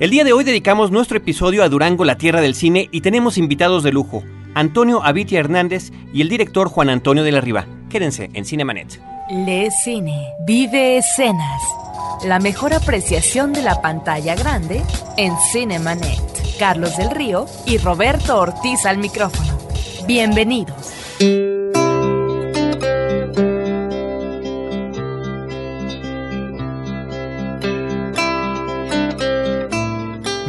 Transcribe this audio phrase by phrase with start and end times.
[0.00, 3.36] El día de hoy dedicamos nuestro episodio a Durango, la tierra del cine, y tenemos
[3.36, 7.66] invitados de lujo, Antonio Avitia Hernández y el director Juan Antonio de la Riva.
[7.90, 8.98] Quédense en Cinemanet.
[9.30, 11.60] Le cine, vive escenas.
[12.24, 14.80] La mejor apreciación de la pantalla grande
[15.18, 16.18] en Cinemanet.
[16.58, 19.58] Carlos del Río y Roberto Ortiz al micrófono.
[20.06, 20.94] Bienvenidos.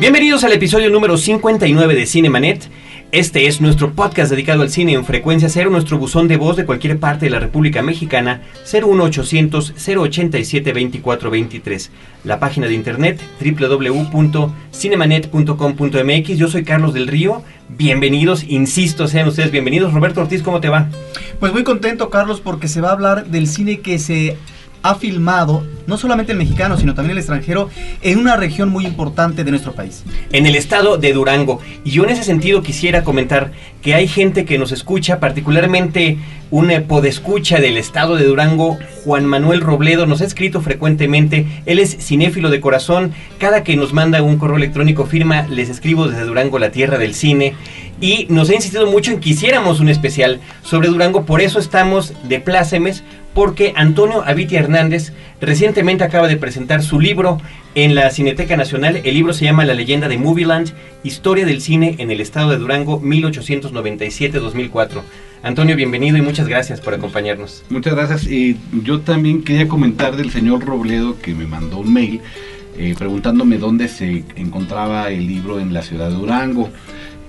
[0.01, 2.67] Bienvenidos al episodio número 59 de Cinemanet.
[3.11, 6.65] Este es nuestro podcast dedicado al cine en frecuencia cero, nuestro buzón de voz de
[6.65, 11.91] cualquier parte de la República Mexicana, 01800 087 2423.
[12.23, 16.29] La página de internet www.cinemanet.com.mx.
[16.35, 17.43] Yo soy Carlos del Río.
[17.70, 19.93] Bienvenidos, insisto, sean ustedes bienvenidos.
[19.93, 20.89] Roberto Ortiz, ¿cómo te va?
[21.39, 24.35] Pues muy contento, Carlos, porque se va a hablar del cine que se
[24.84, 27.70] ha filmado, no solamente el mexicano, sino también el extranjero,
[28.02, 30.04] en una región muy importante de nuestro país.
[30.31, 31.60] En el estado de Durango.
[31.84, 33.51] Y yo en ese sentido quisiera comentar
[33.82, 36.18] que hay gente que nos escucha, particularmente
[36.51, 41.48] un podescucha del estado de Durango, Juan Manuel Robledo, nos ha escrito frecuentemente.
[41.66, 43.13] Él es cinéfilo de corazón.
[43.40, 47.16] Cada que nos manda un correo electrónico firma, les escribo desde Durango, la tierra del
[47.16, 47.55] cine.
[48.01, 51.26] Y nos ha insistido mucho en que hiciéramos un especial sobre Durango.
[51.26, 57.40] Por eso estamos de plácemes porque Antonio Avitia Hernández recientemente acaba de presentar su libro
[57.76, 59.01] en la Cineteca Nacional.
[59.04, 60.73] El libro se llama La leyenda de Movieland,
[61.04, 65.01] Historia del cine en el estado de Durango 1897-2004.
[65.44, 67.63] Antonio, bienvenido y muchas gracias por acompañarnos.
[67.69, 68.28] Muchas gracias.
[68.28, 72.22] Y yo también quería comentar del señor Robledo que me mandó un mail
[72.78, 76.69] eh, preguntándome dónde se encontraba el libro en la ciudad de Durango.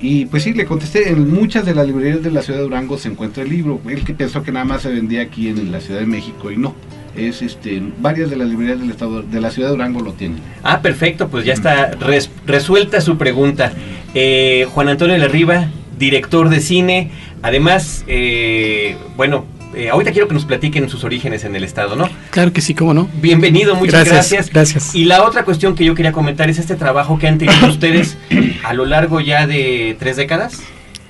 [0.03, 2.99] Y pues sí, le contesté, en muchas de las librerías de la ciudad de Durango
[2.99, 3.81] se encuentra el libro.
[3.89, 6.57] Él que pensó que nada más se vendía aquí en la Ciudad de México y
[6.57, 6.75] no.
[7.17, 10.39] Es este, varias de las librerías del estado de la ciudad de Durango lo tienen.
[10.65, 11.93] Ah, perfecto, pues ya está
[12.47, 13.73] resuelta su pregunta.
[14.15, 17.11] Eh, Juan Antonio de la Riva, director de cine.
[17.43, 19.45] Además, eh, bueno,
[19.75, 22.09] eh, ahorita quiero que nos platiquen sus orígenes en el estado, ¿no?
[22.31, 23.09] Claro que sí, cómo no.
[23.15, 24.51] Bienvenido, muchas gracias.
[24.51, 24.95] Gracias.
[24.95, 28.17] Y la otra cuestión que yo quería comentar es este trabajo que han tenido ustedes
[28.65, 30.63] a lo largo ya de tres décadas.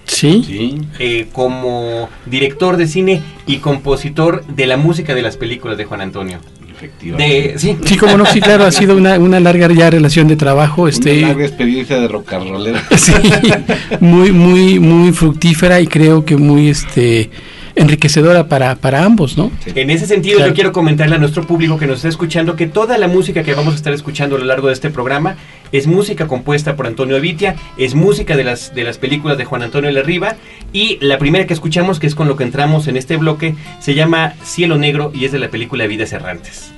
[0.05, 0.45] Sí.
[0.47, 0.81] sí.
[0.99, 6.01] Eh, como director de cine y compositor de la música de las películas de Juan
[6.01, 6.39] Antonio.
[6.75, 7.59] Efectivamente.
[7.59, 7.79] sí.
[7.85, 10.89] sí, como no, sí, claro, ha sido una, una larga ya relación de trabajo.
[10.89, 12.77] Este, una larga experiencia de rock and roller.
[12.97, 13.13] Sí,
[14.01, 17.31] muy, muy, muy fructífera y creo que muy, este,
[17.75, 19.51] enriquecedora para, para ambos, ¿no?
[19.65, 19.73] Sí.
[19.75, 20.51] En ese sentido claro.
[20.51, 23.55] yo quiero comentarle a nuestro público que nos está escuchando que toda la música que
[23.55, 25.37] vamos a estar escuchando a lo largo de este programa
[25.73, 29.63] es música compuesta por Antonio Evitia, es música de las, de las películas de Juan
[29.63, 30.37] Antonio Lerriba
[30.73, 33.95] y la primera que escuchamos, que es con lo que entramos en este bloque, se
[33.95, 36.73] llama Cielo Negro y es de la película Vidas Errantes.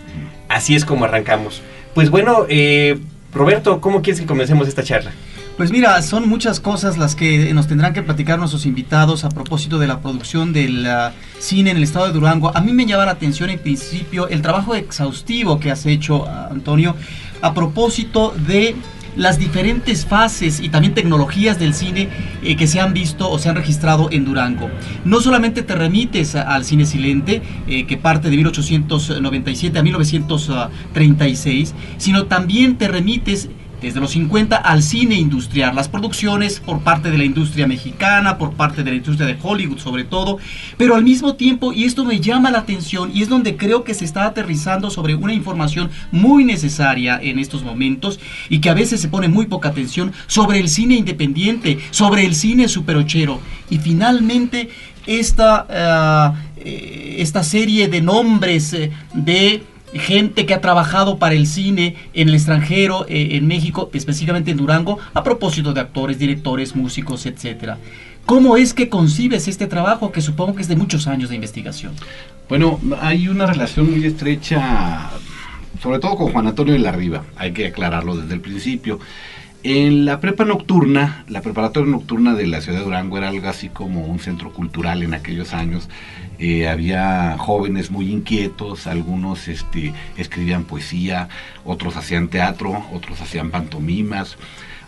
[0.49, 1.63] Así es como arrancamos.
[1.95, 2.99] Pues bueno, eh,
[3.33, 5.13] Roberto, ¿cómo quieres que comencemos esta charla?
[5.57, 9.79] Pues mira, son muchas cosas las que nos tendrán que platicar nuestros invitados a propósito
[9.79, 12.51] de la producción del uh, cine en el estado de Durango.
[12.57, 16.51] A mí me llama la atención en principio el trabajo exhaustivo que has hecho, uh,
[16.51, 16.97] Antonio,
[17.41, 18.75] a propósito de
[19.17, 22.09] las diferentes fases y también tecnologías del cine
[22.43, 24.69] eh, que se han visto o se han registrado en Durango.
[25.05, 32.25] No solamente te remites al cine silente, eh, que parte de 1897 a 1936, sino
[32.25, 33.49] también te remites
[33.85, 38.55] desde los 50 al cine industrial, las producciones por parte de la industria mexicana, por
[38.55, 40.39] parte de la industria de Hollywood sobre todo,
[40.79, 43.93] pero al mismo tiempo, y esto me llama la atención y es donde creo que
[43.93, 49.03] se está aterrizando sobre una información muy necesaria en estos momentos y que a veces
[49.03, 53.39] se pone muy poca atención sobre el cine independiente, sobre el cine superochero.
[53.69, 54.71] Y finalmente
[55.07, 59.63] esta, uh, esta serie de nombres uh, de
[59.95, 64.57] gente que ha trabajado para el cine en el extranjero, eh, en México, específicamente en
[64.57, 67.79] Durango, a propósito de actores, directores, músicos, etcétera.
[68.27, 71.93] ¿Cómo es que concibes este trabajo que supongo que es de muchos años de investigación?
[72.49, 75.11] Bueno, hay una relación muy estrecha,
[75.83, 78.99] sobre todo con Juan Antonio de la Riva, hay que aclararlo desde el principio.
[79.67, 83.71] En la prepa nocturna, la preparatoria nocturna de la ciudad de Durango era algo así
[83.71, 85.89] como un centro cultural en aquellos años.
[86.39, 91.31] Eh, había jóvenes muy inquietos, algunos este, escribían poesía,
[91.65, 94.37] otros hacían teatro, otros hacían pantomimas,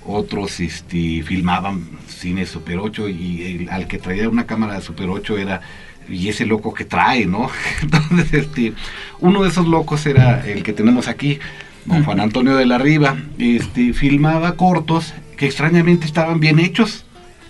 [0.05, 5.39] otros este, filmaban cine Super 8 y al que traía una cámara de Super 8
[5.39, 5.63] era
[6.07, 7.49] y ese loco que trae, ¿no?
[7.83, 8.75] Entonces, este,
[9.21, 11.39] uno de esos locos era el que tenemos aquí,
[11.87, 17.05] Juan Antonio de la Riva, este, filmaba cortos que extrañamente estaban bien hechos.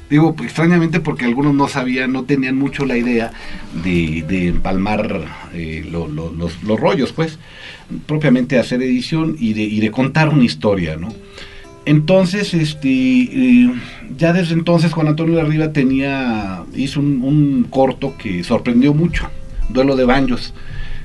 [0.08, 3.32] Digo, extrañamente porque algunos no sabían, no tenían mucho la idea
[3.82, 7.38] de, de empalmar eh, lo, lo, los, los, rollos, pues,
[8.06, 11.08] propiamente hacer edición y de, y de, contar una historia, ¿no?
[11.86, 13.72] entonces, este, eh,
[14.16, 19.28] ya desde entonces Juan Antonio Arriba tenía, hizo un, un, corto que sorprendió mucho,
[19.70, 20.54] Duelo de Baños.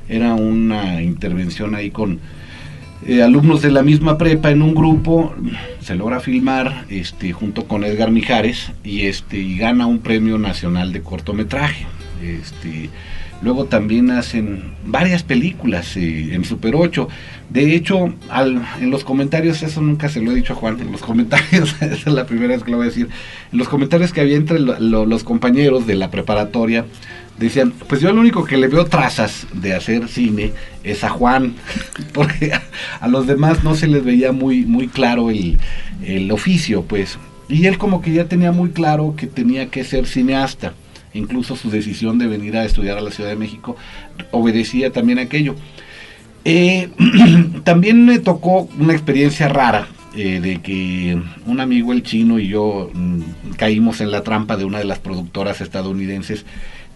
[0.10, 2.20] Era una intervención ahí con
[3.06, 5.34] eh, alumnos de la misma prepa en un grupo,
[5.82, 10.94] se logra filmar este, junto con Edgar Mijares y, este, y gana un premio nacional
[10.94, 11.86] de cortometraje.
[12.22, 12.90] Este,
[13.42, 17.08] Luego también hacen varias películas eh, en Super 8.
[17.50, 20.92] De hecho, al, en los comentarios, eso nunca se lo he dicho a Juan, en
[20.92, 23.10] los comentarios, esa es la primera vez que lo voy a decir,
[23.52, 26.86] en los comentarios que había entre lo, lo, los compañeros de la preparatoria,
[27.46, 30.54] decían, pues yo lo único que le veo trazas de hacer cine
[30.84, 31.56] es a Juan,
[32.14, 32.52] porque
[33.00, 35.60] a, los demás no se les veía muy, muy claro el,
[36.04, 37.18] el oficio, pues.
[37.50, 40.74] Y él como que ya tenía muy claro que tenía que ser cineasta
[41.14, 43.76] incluso su decisión de venir a estudiar a la Ciudad de México
[44.32, 45.56] obedecía también a aquello.
[46.46, 46.90] Eh,
[47.64, 52.90] también me tocó una experiencia rara eh, de que un amigo el chino y yo
[52.94, 56.46] mm, caímos en la trampa de una de las productoras estadounidenses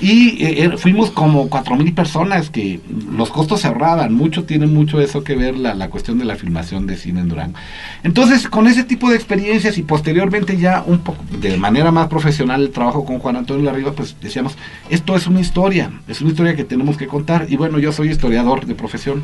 [0.00, 2.78] Y eh, fuimos como cuatro mil personas que
[3.16, 6.36] los costos se ahorraban, mucho tiene mucho eso que ver la, la, cuestión de la
[6.36, 7.56] filmación de cine en Durango.
[8.02, 12.60] Entonces, con ese tipo de experiencias y posteriormente ya un poco de manera más profesional
[12.60, 14.58] el trabajo con Juan Antonio Larriba, pues decíamos,
[14.90, 17.46] esto es una historia, es una historia que tenemos que contar.
[17.48, 19.22] Y bueno, yo soy historiador de profesión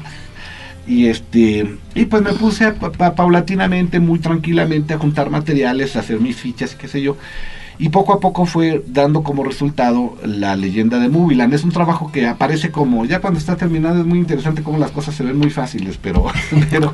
[0.91, 6.01] y este y pues me puse a, pa, paulatinamente muy tranquilamente a juntar materiales a
[6.01, 7.17] hacer mis fichas qué sé yo.
[7.79, 12.13] Y poco a poco fue dando como resultado la leyenda de Moviland es un trabajo
[12.13, 15.39] que aparece como ya cuando está terminado es muy interesante como las cosas se ven
[15.39, 16.27] muy fáciles pero
[16.71, 16.93] pero,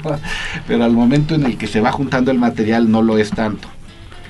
[0.69, 3.67] pero al momento en el que se va juntando el material no lo es tanto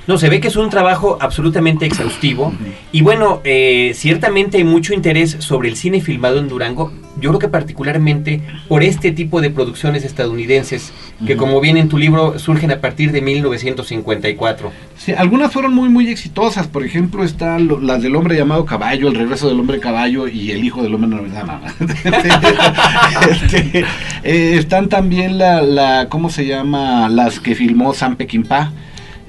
[0.07, 2.53] no, se ve que es un trabajo absolutamente exhaustivo.
[2.93, 6.93] Y bueno, eh, ciertamente hay mucho interés sobre el cine filmado en Durango.
[7.21, 10.93] Yo creo que particularmente por este tipo de producciones estadounidenses,
[11.27, 11.39] que uh -huh.
[11.39, 14.71] como viene en tu libro, surgen a partir de 1954.
[14.97, 16.67] Sí, algunas fueron muy, muy exitosas.
[16.67, 20.65] Por ejemplo, están las del hombre llamado caballo, el regreso del hombre caballo y el
[20.65, 21.27] hijo del hombre no, no,
[23.31, 23.85] este,
[24.23, 27.09] eh, están también la, la, ¿cómo se llama?
[27.09, 28.73] Las que filmó Sam Peckinpah.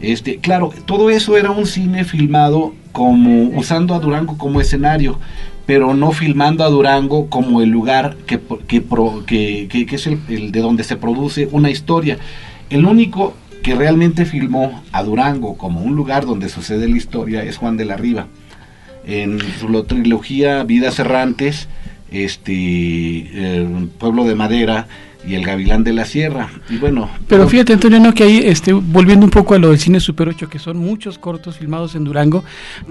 [0.01, 5.19] Este, claro, todo eso era un cine filmado como usando a Durango como escenario,
[5.65, 10.83] pero no filmando a Durango como el lugar que, que, que, es el, de donde
[10.83, 12.17] se produce una historia.
[12.69, 17.57] El único que realmente filmó a Durango como un lugar donde sucede la historia es
[17.57, 18.27] Juan de la Riva.
[19.05, 21.67] En su trilogía Vidas Errantes,
[22.11, 24.87] este, el Pueblo de Madera,
[25.25, 26.49] y el Gavilán de la Sierra.
[26.69, 27.09] Y bueno.
[27.27, 30.29] Pero fíjate, Antonio, no, que ahí, este, volviendo un poco a lo del cine Super
[30.29, 32.43] 8, que son muchos cortos filmados en Durango,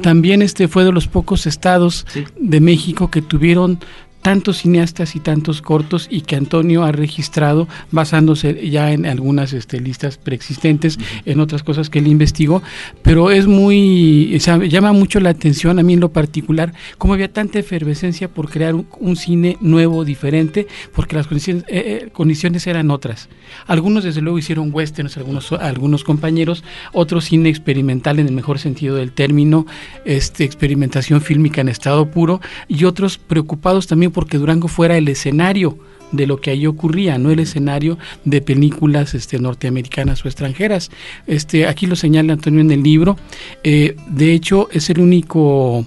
[0.03, 2.25] también este fue de los pocos estados sí.
[2.39, 3.79] de México que tuvieron
[4.27, 9.79] tantos cineastas y tantos cortos y que Antonio ha registrado basándose ya en algunas este,
[9.79, 12.61] listas preexistentes, en otras cosas que él investigó,
[13.03, 17.15] pero es muy, o sea, llama mucho la atención a mí en lo particular, cómo
[17.15, 22.11] había tanta efervescencia por crear un, un cine nuevo, diferente, porque las condiciones, eh, eh,
[22.13, 23.29] condiciones eran otras.
[23.69, 28.97] Algunos desde luego hicieron westerns, algunos, algunos compañeros, otros cine experimental en el mejor sentido
[28.97, 29.67] del término,
[30.05, 35.77] este, experimentación fílmica en estado puro, y otros preocupados también porque Durango fuera el escenario
[36.11, 40.91] de lo que ahí ocurría, no el escenario de películas este, norteamericanas o extranjeras.
[41.27, 43.19] Este, aquí lo señala Antonio en el libro.
[43.63, 45.85] Eh, de hecho, es el único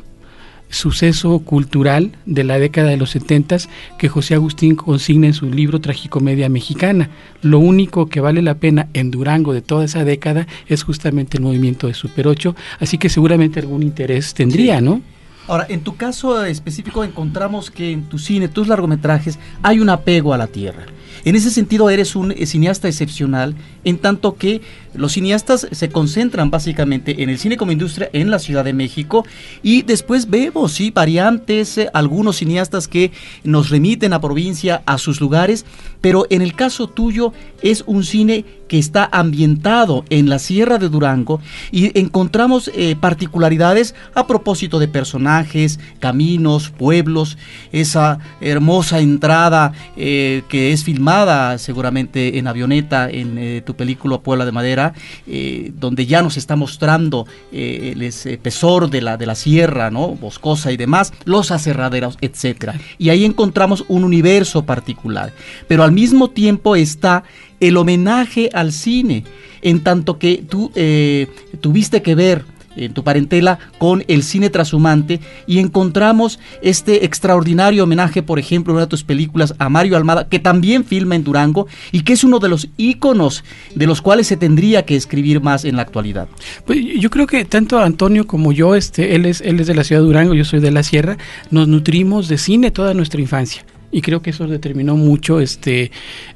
[0.70, 3.58] suceso cultural de la década de los 70
[3.98, 7.10] que José Agustín consigna en su libro Tragicomedia Mexicana.
[7.42, 11.44] Lo único que vale la pena en Durango de toda esa década es justamente el
[11.44, 14.86] movimiento de Super 8, así que seguramente algún interés tendría, sí.
[14.86, 15.02] ¿no?
[15.50, 20.32] Ahora, en tu caso específico encontramos que en tu cine, tus largometrajes, hay un apego
[20.32, 20.86] a la tierra.
[21.26, 24.62] En ese sentido eres un cineasta excepcional, en tanto que
[24.94, 29.26] los cineastas se concentran básicamente en el cine como industria en la Ciudad de México
[29.62, 33.12] y después vemos, sí, variantes, eh, algunos cineastas que
[33.44, 35.66] nos remiten a provincia, a sus lugares,
[36.02, 40.90] pero en el caso tuyo es un cine que está ambientado en la Sierra de
[40.90, 47.38] Durango y encontramos eh, particularidades a propósito de personajes, caminos, pueblos,
[47.72, 51.09] esa hermosa entrada eh, que es filmada
[51.58, 54.94] seguramente en avioneta en tu película Puebla de Madera
[55.28, 60.10] eh, donde ya nos está mostrando eh, el espesor de la, de la sierra, ¿no?
[60.10, 62.76] Boscosa y demás, los aserraderos, etcétera.
[62.98, 65.34] Y ahí encontramos un universo particular.
[65.68, 67.24] Pero al mismo tiempo está
[67.60, 69.24] el homenaje al cine,
[69.62, 71.28] en tanto que tú eh,
[71.62, 72.46] tuviste que ver
[72.86, 78.76] en tu parentela con el cine trashumante y encontramos este extraordinario homenaje, por ejemplo, en
[78.78, 82.24] una de tus películas a Mario Almada, que también filma en Durango y que es
[82.24, 83.44] uno de los íconos
[83.76, 86.28] de los cuales se tendría que escribir más en la actualidad.
[86.66, 89.84] Pues yo creo que tanto Antonio como yo, este, él es, él es de la
[89.84, 91.18] ciudad de Durango, yo soy de la sierra,
[91.52, 95.92] nos nutrimos de cine toda nuestra infancia y creo que eso determinó mucho este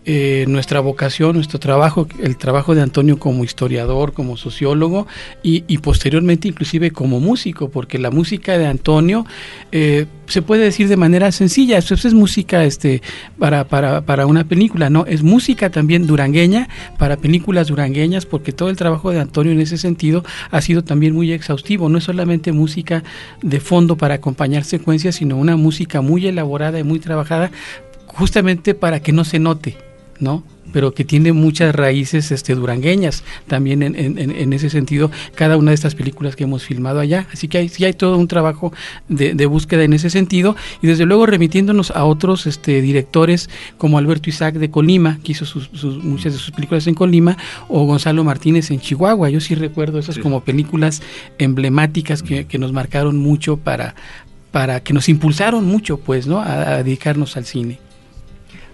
[0.05, 5.07] eh, nuestra vocación, nuestro trabajo, el trabajo de Antonio como historiador, como sociólogo
[5.43, 9.25] y, y posteriormente inclusive como músico, porque la música de Antonio
[9.71, 13.01] eh, se puede decir de manera sencilla, eso es música este
[13.37, 18.69] para, para, para una película, no, es música también durangueña para películas durangueñas, porque todo
[18.69, 22.51] el trabajo de Antonio en ese sentido ha sido también muy exhaustivo, no es solamente
[22.51, 23.03] música
[23.41, 27.51] de fondo para acompañar secuencias, sino una música muy elaborada y muy trabajada
[28.07, 29.77] justamente para que no se note,
[30.19, 30.43] ¿no?
[30.73, 35.75] pero que tiene muchas raíces este, durangueñas también en, en, ese sentido, cada una de
[35.75, 37.27] estas películas que hemos filmado allá.
[37.31, 38.73] Así que hay, sí hay todo un trabajo
[39.07, 43.99] de, de, búsqueda en ese sentido y desde luego remitiéndonos a otros este, directores como
[43.99, 45.69] Alberto Isaac de Colima, que hizo sus,
[46.03, 47.37] muchas de sus películas en Colima,
[47.69, 49.29] o Gonzalo Martínez en Chihuahua.
[49.29, 51.03] Yo sí recuerdo esas como películas
[51.37, 53.93] emblemáticas que, que, nos marcaron mucho para,
[54.51, 56.39] para que nos impulsaron mucho, pues, ¿no?
[56.39, 57.79] A, a dedicarnos al cine.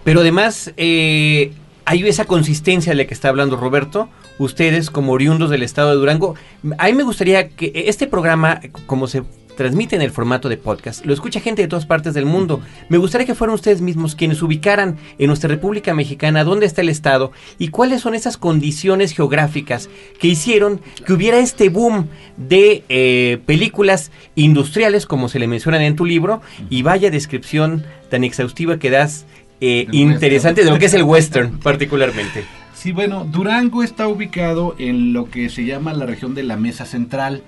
[0.04, 1.52] Pero además, eh,
[1.86, 4.10] hay esa consistencia de la que está hablando Roberto.
[4.38, 6.36] Ustedes, como oriundos del estado de Durango,
[6.78, 9.24] a mí me gustaría que este programa, como se
[9.60, 12.62] transmite en el formato de podcast, lo escucha gente de todas partes del mundo.
[12.88, 16.88] Me gustaría que fueran ustedes mismos quienes ubicaran en nuestra República Mexicana dónde está el
[16.88, 23.40] Estado y cuáles son esas condiciones geográficas que hicieron que hubiera este boom de eh,
[23.46, 28.92] películas industriales, como se le mencionan en tu libro, y vaya descripción tan exhaustiva que
[28.92, 29.26] das
[29.62, 32.46] eh, interesante de lo que es el western particularmente.
[32.74, 36.86] Sí, bueno, Durango está ubicado en lo que se llama la región de la Mesa
[36.86, 37.44] Central.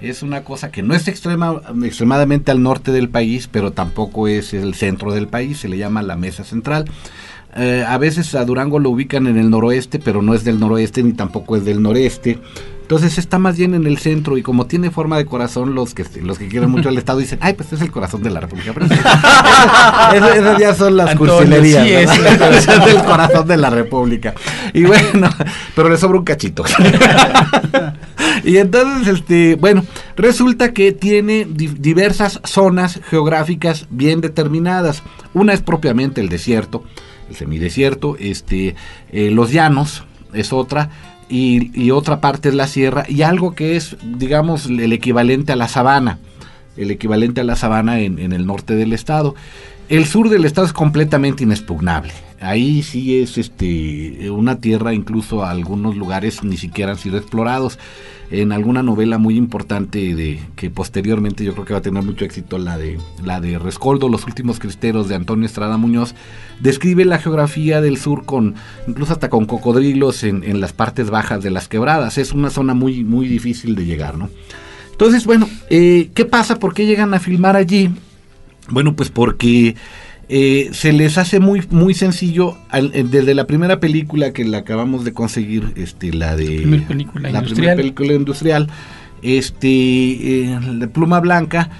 [0.00, 4.54] Es una cosa que no es extrema, extremadamente al norte del país, pero tampoco es
[4.54, 6.84] el centro del país, se le llama la Mesa Central.
[7.56, 11.02] Eh, a veces a Durango lo ubican en el noroeste, pero no es del noroeste
[11.02, 12.38] ni tampoco es del noreste.
[12.86, 16.04] Entonces está más bien en el centro y como tiene forma de corazón, los que
[16.22, 18.72] los que quieren mucho al Estado dicen, ay, pues es el corazón de la República.
[20.14, 21.84] esas, ya son las cursilerías.
[21.84, 24.34] Sí, es el corazón de la República.
[24.72, 25.28] Y bueno,
[25.74, 26.62] pero le sobra un cachito.
[28.44, 29.84] y entonces, este, bueno,
[30.16, 35.02] resulta que tiene diversas zonas geográficas bien determinadas.
[35.34, 36.84] Una es propiamente el desierto,
[37.28, 38.76] el semidesierto, este,
[39.10, 40.90] eh, los llanos es otra
[41.28, 45.68] y, otra parte es la sierra y algo que es, digamos, el equivalente a la
[45.68, 46.18] sabana,
[46.76, 49.34] el equivalente a la sabana en, en el norte del estado.
[49.88, 52.12] El sur del estado es completamente inexpugnable.
[52.40, 57.78] Ahí sí es este una tierra, incluso algunos lugares ni siquiera han sido explorados
[58.32, 62.24] en alguna novela muy importante de que posteriormente yo creo que va a tener mucho
[62.24, 66.16] éxito la de la de Rescoldo, Los últimos cristeros de Antonio Estrada Muñoz,
[66.58, 68.56] describe la geografía del sur con
[68.88, 72.18] incluso hasta con cocodrilos en, en las partes bajas de las quebradas.
[72.18, 74.30] Es una zona muy muy difícil de llegar, ¿no?
[74.90, 76.58] Entonces, bueno, eh, ¿qué pasa?
[76.58, 77.90] ¿Por qué llegan a filmar allí?
[78.68, 79.76] Bueno, pues porque
[80.28, 85.04] eh, se les hace muy muy sencillo eh, desde la primera película que la acabamos
[85.04, 87.54] de conseguir este la de la película la industrial.
[87.54, 88.68] primera película industrial
[89.22, 91.70] este eh, de pluma blanca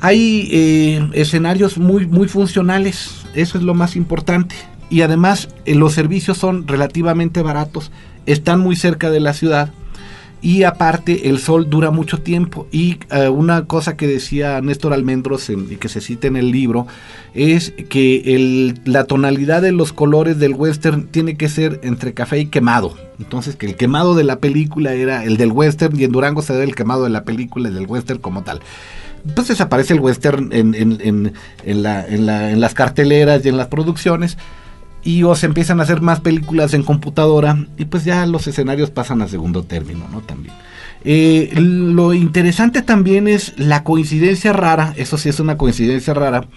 [0.00, 4.54] hay eh, escenarios muy muy funcionales eso es lo más importante
[4.90, 7.90] y además eh, los servicios son relativamente baratos
[8.26, 9.70] están muy cerca de la ciudad
[10.42, 12.66] y aparte el sol dura mucho tiempo.
[12.70, 16.50] Y uh, una cosa que decía Néstor Almendros en, y que se cita en el
[16.50, 16.86] libro
[17.34, 22.46] es que la tonalidad de los colores del western tiene que ser entre café y
[22.46, 22.94] quemado.
[23.18, 26.52] Entonces que el quemado de la película era el del western y en Durango se
[26.52, 28.60] ve el quemado de la película del western como tal.
[29.34, 31.32] Pues desaparece el western en, en,
[31.64, 34.38] en, la, en las carteleras y en las producciones
[35.06, 38.90] y o se empiezan a hacer más películas en computadora y pues ya los escenarios
[38.90, 40.20] pasan a segundo término, ¿no?
[40.20, 40.52] También.
[41.04, 46.48] Eh, lo interesante también es la coincidencia rara, eso sí es una coincidencia rara,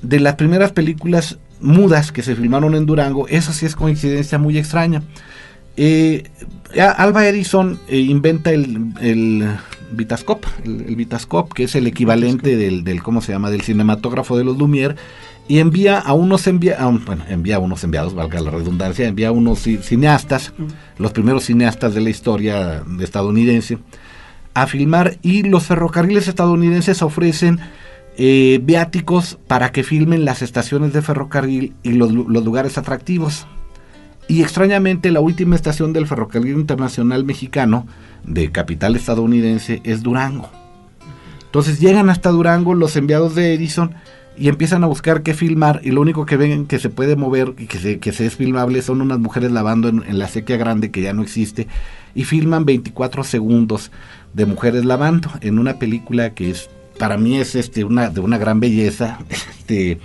[0.00, 4.56] de las primeras películas mudas que se filmaron en Durango, eso sí es coincidencia muy
[4.56, 5.02] extraña.
[5.76, 6.30] Eh,
[6.96, 9.46] Alba Edison eh, inventa el, el
[9.92, 14.44] Vitascope, el, Vitascope, que es el equivalente del, del, ¿cómo se llama?, del cinematógrafo de
[14.44, 14.96] los Lumière,
[15.46, 19.32] y envía a unos envia bueno, envía a unos enviados, valga la redundancia, envía a
[19.32, 20.52] unos cineastas,
[20.98, 23.78] los primeros cineastas de la historia estadounidense,
[24.54, 27.60] a filmar y los ferrocarriles estadounidenses ofrecen
[28.16, 33.46] eh, viáticos para que filmen las estaciones de ferrocarril y los, los lugares atractivos.
[34.26, 37.86] Y extrañamente la última estación del ferrocarril internacional mexicano
[38.24, 40.48] de capital estadounidense es Durango.
[41.44, 43.94] Entonces llegan hasta Durango los enviados de Edison
[44.36, 47.54] y empiezan a buscar qué filmar y lo único que ven que se puede mover
[47.58, 51.02] y que se, que es filmable son unas mujeres lavando en, la sequía grande que
[51.02, 51.68] ya no existe
[52.14, 53.92] y filman 24 segundos
[54.32, 58.38] de mujeres lavando en una película que es para mí es este una de una
[58.38, 59.98] gran belleza este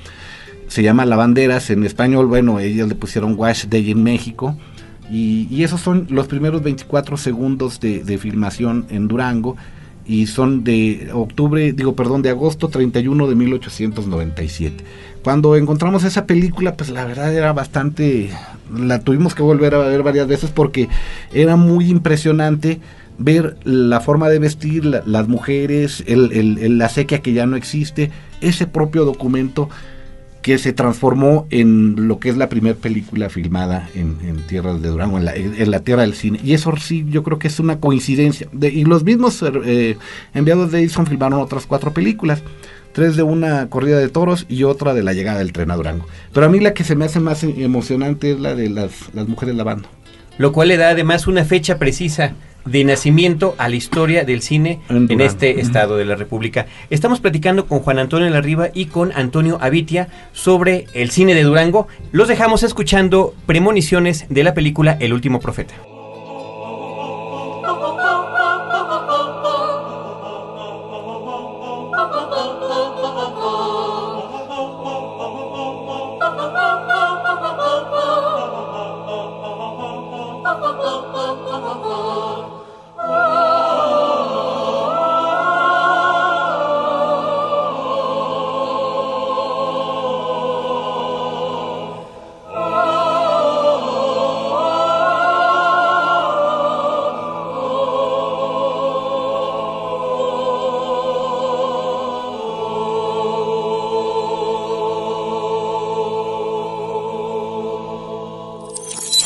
[0.68, 4.56] se llama Lavanderas en español bueno ellos le pusieron Wash Day en México
[5.10, 9.58] y, y esos son los primeros 24 segundos de, de filmación en Durango
[10.10, 14.84] y son de octubre, digo, perdón, de agosto 31 de 1897.
[15.24, 18.32] Cuando encontramos esa película, pues la verdad era bastante,
[18.76, 20.90] la tuvimos que volver a ver varias veces porque
[21.32, 22.82] era muy impresionante
[23.20, 28.10] ver la forma de vestir, las mujeres, el, la sequía que ya no existe,
[28.42, 29.70] ese propio documento
[30.42, 35.18] que se transformó en lo que es la primera película filmada en, en de Durango,
[35.18, 36.40] en la, en la, tierra del cine.
[36.44, 38.48] Y eso sí, yo creo que es una coincidencia.
[38.52, 39.98] De, y los mismos eh,
[40.34, 42.42] enviados de Edison filmaron otras cuatro películas.
[42.94, 46.08] Tres de una corrida de toros y otra de la llegada del tren a Durango.
[46.34, 49.28] Pero a mí la que se me hace más emocionante es la de las, las
[49.28, 49.88] mujeres lavando.
[50.38, 52.34] Lo cual le da además una fecha precisa
[52.66, 56.68] de nacimiento a la historia del cine en, en este estado de la República.
[56.90, 61.88] Estamos platicando con Juan Antonio Larriba y con Antonio Avitia sobre el cine de Durango.
[62.12, 65.76] Los dejamos escuchando premoniciones de la película El último profeta.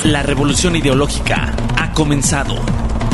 [0.04, 2.58] La revolución ideológica ha comenzado.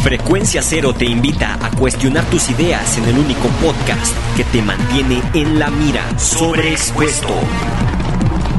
[0.02, 5.22] Frecuencia Cero te invita a cuestionar tus ideas en el único podcast que te mantiene
[5.36, 7.28] en la mira, sobreexpuesto.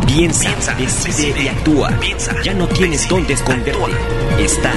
[0.06, 1.88] Piensa, Piensa decide y actúa.
[1.98, 3.90] Piensa, ya no tienes dónde esconderte.
[4.38, 4.76] Estás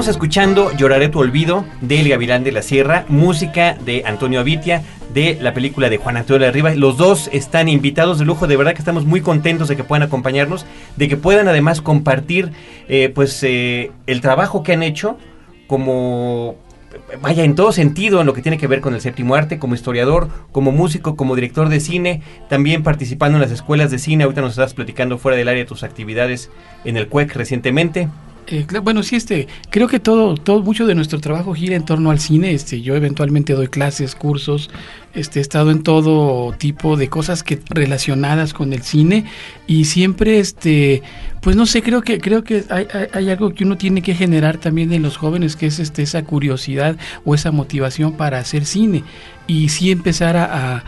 [0.00, 4.82] Estamos escuchando Lloraré tu olvido del Gavilán de la Sierra, música de Antonio Avitia
[5.12, 6.74] de la película de Juan Antonio de Arriba.
[6.74, 10.02] Los dos están invitados de lujo, de verdad que estamos muy contentos de que puedan
[10.02, 10.64] acompañarnos,
[10.96, 12.50] de que puedan además compartir
[12.88, 15.18] eh, pues eh, el trabajo que han hecho
[15.66, 16.56] como
[17.20, 19.74] vaya en todo sentido en lo que tiene que ver con el séptimo arte, como
[19.74, 24.24] historiador, como músico, como director de cine, también participando en las escuelas de cine.
[24.24, 26.50] Ahorita nos estás platicando fuera del área tus actividades
[26.86, 28.08] en el CUEC recientemente.
[28.46, 32.10] Eh, bueno, sí, este, creo que todo, todo, mucho de nuestro trabajo gira en torno
[32.10, 32.52] al cine.
[32.52, 34.70] Este, yo eventualmente doy clases, cursos,
[35.14, 39.24] este, he estado en todo tipo de cosas que relacionadas con el cine
[39.68, 41.02] y siempre, este,
[41.42, 44.58] pues no sé, creo que, creo que hay, hay- algo que uno tiene que generar
[44.58, 49.04] también en los jóvenes, que es este, esa curiosidad o esa motivación para hacer cine
[49.46, 50.84] y sí empezar a, a-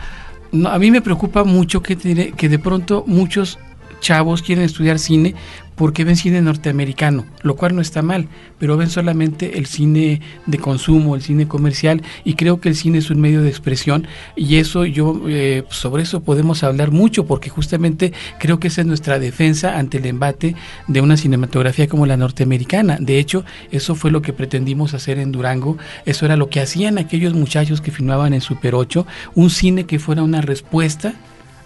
[0.51, 3.57] no, a mí me preocupa mucho que, que de pronto muchos
[4.03, 5.33] chavos quieren estudiar cine
[5.75, 8.27] porque ven cine norteamericano, lo cual no está mal,
[8.59, 12.99] pero ven solamente el cine de consumo, el cine comercial, y creo que el cine
[12.99, 17.49] es un medio de expresión, y eso yo, eh, sobre eso podemos hablar mucho, porque
[17.49, 20.55] justamente creo que esa es nuestra defensa ante el embate
[20.87, 22.97] de una cinematografía como la norteamericana.
[22.99, 26.99] De hecho, eso fue lo que pretendimos hacer en Durango, eso era lo que hacían
[26.99, 31.15] aquellos muchachos que filmaban en Super 8, un cine que fuera una respuesta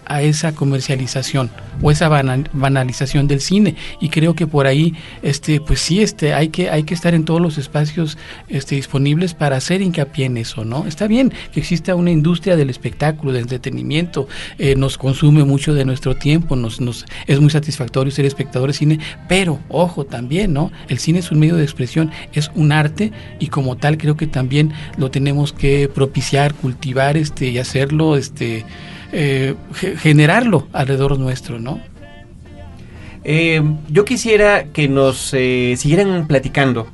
[0.08, 1.50] a esa comercialización
[1.82, 3.76] o esa banal- banalización del cine.
[4.00, 7.24] Y creo que por ahí este pues sí este hay que hay que estar en
[7.24, 8.16] todos los espacios
[8.48, 12.70] este disponibles para hacer hincapié en eso no está bien que exista una industria del
[12.70, 18.10] espectáculo del entretenimiento eh, nos consume mucho de nuestro tiempo nos nos es muy satisfactorio
[18.10, 22.10] ser espectador de cine pero ojo también no el cine es un medio de expresión
[22.32, 27.48] es un arte y como tal creo que también lo tenemos que propiciar cultivar este
[27.48, 28.64] y hacerlo este
[29.12, 31.80] eh, ge- generarlo alrededor nuestro, ¿no?
[33.24, 36.86] Eh, yo quisiera que nos eh, siguieran platicando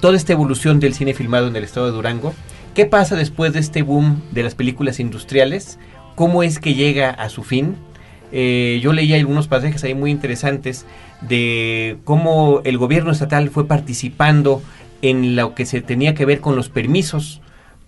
[0.00, 2.34] toda esta evolución del cine filmado en el estado de Durango.
[2.74, 5.78] ¿Qué pasa después de este boom de las películas industriales?
[6.14, 7.76] ¿Cómo es que llega a su fin?
[8.32, 10.86] Yo leía algunos pasajes ahí muy interesantes
[11.20, 14.62] de cómo el gobierno estatal fue participando
[15.02, 17.40] en lo que se tenía que ver con los permisos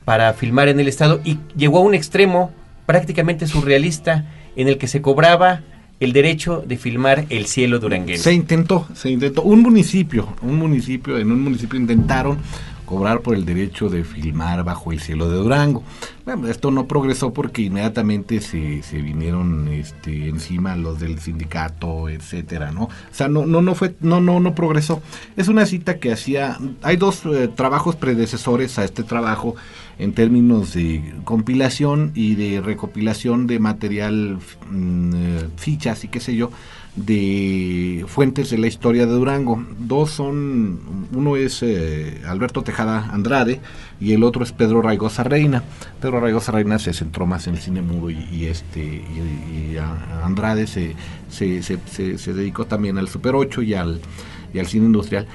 [0.05, 2.51] para filmar en el estado y llegó a un extremo
[2.87, 5.63] prácticamente surrealista en el que se cobraba
[6.01, 8.25] el derecho de filmar el cielo duranguense.
[8.25, 9.43] Se intentó, se intentó.
[9.43, 12.39] Un municipio, un municipio, en un municipio intentaron
[12.93, 15.83] cobrar por el derecho de filmar bajo el cielo de Durango.
[16.27, 22.71] Bueno, esto no progresó porque inmediatamente se, se vinieron este, encima los del sindicato, etcétera,
[22.71, 22.85] ¿no?
[22.85, 25.01] O sea, no, no, no fue, no, no, no progresó.
[25.37, 29.55] Es una cita que hacía, hay dos eh, trabajos predecesores a este trabajo
[29.99, 34.39] en términos de compilación y de recopilación de material,
[34.71, 36.51] mm, eh, fichas y qué sé yo,
[36.97, 39.65] de fuentes de la historia de Durango.
[39.79, 40.81] Dos son,
[41.15, 43.61] uno es eh, Alberto Tejada Andrade
[44.01, 45.63] y el otro es Pedro Raigosa Reina.
[46.01, 49.77] Pedro Raigosa Reina se centró más en el cine mudo y, este y,
[50.23, 50.95] Andrade se,
[51.31, 54.01] se, se, se- se dedicó también al Super 8 y al,
[54.53, 55.27] y al cine industrial.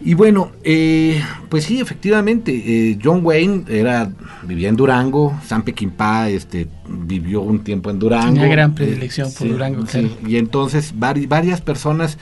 [0.00, 4.10] Y bueno, eh, pues sí, efectivamente, eh, John Wayne era
[4.44, 8.40] vivía en Durango, Sam Peckinpah este, vivió un tiempo en Durango.
[8.48, 12.16] Gran eh, predilección por Durango, sí, y entonces vari- varias personas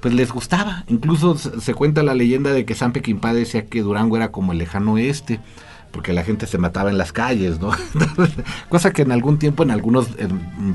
[0.00, 0.84] pues les gustaba.
[0.88, 4.58] Incluso se, cuenta la leyenda de que Sam Peckinpah decía que Durango era como el
[4.58, 5.40] lejano oeste,
[5.92, 7.70] porque la gente se mataba en las calles, ¿no?
[8.68, 10.08] Cosa que en algún tiempo en algunos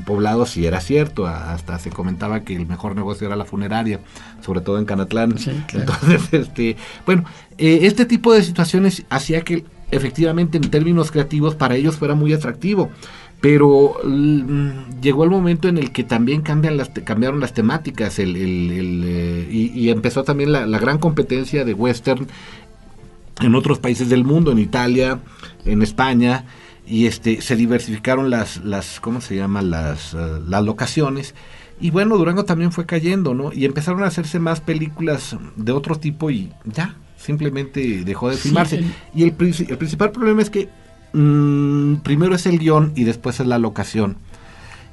[0.06, 1.26] poblados sí era cierto.
[1.26, 4.00] Hasta se comentaba que el mejor negocio era la funeraria,
[4.40, 5.36] sobre todo en Canatlán.
[5.38, 5.92] Sí, claro.
[5.92, 7.24] Entonces, este, bueno,
[7.58, 12.32] eh, este tipo de situaciones hacía que efectivamente en términos creativos para ellos fuera muy
[12.32, 12.90] atractivo.
[13.40, 18.18] Pero mm, llegó el momento en el que también cambian las te- cambiaron las temáticas
[18.18, 22.26] el, el- el, eh, y, y empezó también la, la gran competencia de western
[23.40, 25.20] en otros países del mundo, en Italia,
[25.64, 26.44] en España,
[26.86, 29.62] y este se diversificaron las, las ¿cómo se llama?
[29.62, 31.34] las, eh, las locaciones.
[31.80, 33.52] Y bueno, Durango también fue cayendo, ¿no?
[33.52, 38.42] Y empezaron a hacerse más películas de otro tipo y ya, simplemente dejó de Sí,
[38.48, 38.76] filmarse.
[38.78, 40.68] el- Y el, el principal problema es que
[41.12, 44.16] mm, primero es el guion y después es la locación.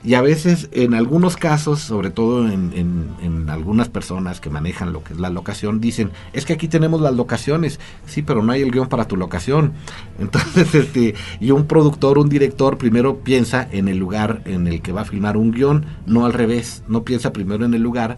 [0.03, 5.03] Y a veces, en algunos casos, sobre todo en, en- algunas personas que manejan lo
[5.03, 8.61] que es la locación, dicen, es que aquí tenemos las locaciones, sí, pero no hay
[8.61, 9.73] el guion para tu locación.
[10.19, 14.91] Entonces, este, y un productor, un director, primero piensa en el lugar en el que
[14.91, 18.17] va a filmar un guion, no al revés, no piensa primero en el lugar,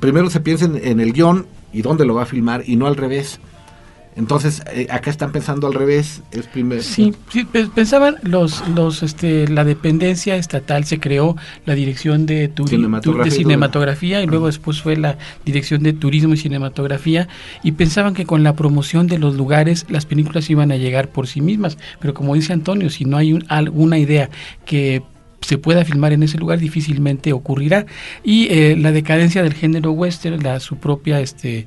[0.00, 2.86] primero se piensa en, en el guion y dónde lo va a filmar y no
[2.86, 3.38] al revés.
[4.16, 6.80] Entonces, eh, acá están pensando al revés, es primero...
[6.82, 12.50] Sí, sí, pe- pensaban los, los, este, la dependencia estatal se creó la dirección de,
[12.68, 17.26] Cinematografía de cinematografía y luego después fue la dirección de turismo y cinematografía
[17.64, 21.26] y pensaban que con la promoción de los lugares las películas iban a llegar por
[21.26, 24.30] sí mismas, pero como dice Antonio, si no hay un- alguna idea
[24.64, 25.02] que
[25.40, 27.84] se pueda filmar en ese lugar difícilmente ocurrirá.
[28.22, 31.66] Y eh, la decadencia del género western, la su propia este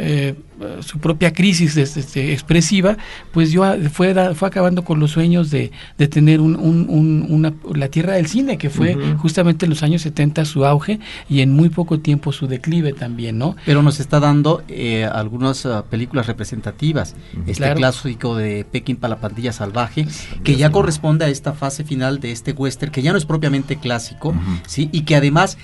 [0.00, 0.34] eh,
[0.80, 2.96] su propia crisis este, expresiva,
[3.32, 7.88] pues yo fue, fue acabando con los sueños de, de tener un, un, una, la
[7.88, 11.68] tierra del cine, que fue justamente en los años 70 su auge y en muy
[11.68, 13.56] poco tiempo su declive también, ¿no?
[13.64, 17.14] Pero nos está dando eh, algunas ah, películas representativas,
[17.46, 20.06] este clásico de Pekín para la pandilla salvaje,
[20.44, 23.76] que ya corresponde a esta fase final de este western, que ya no es propiamente
[23.76, 24.34] clásico,
[24.66, 24.88] ¿sí?
[24.92, 25.58] Y que además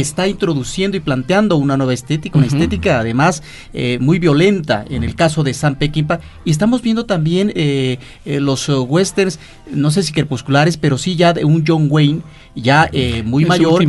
[0.00, 5.14] está introduciendo y planteando una nueva estética, una estética además eh, muy violenta en el
[5.14, 6.20] caso de Sam Peckinpah.
[6.44, 9.38] Y estamos viendo también eh, eh, los westerns,
[9.70, 12.22] no sé si crepusculares, pero sí ya de un John Wayne
[12.54, 12.90] ya
[13.24, 13.82] muy mayor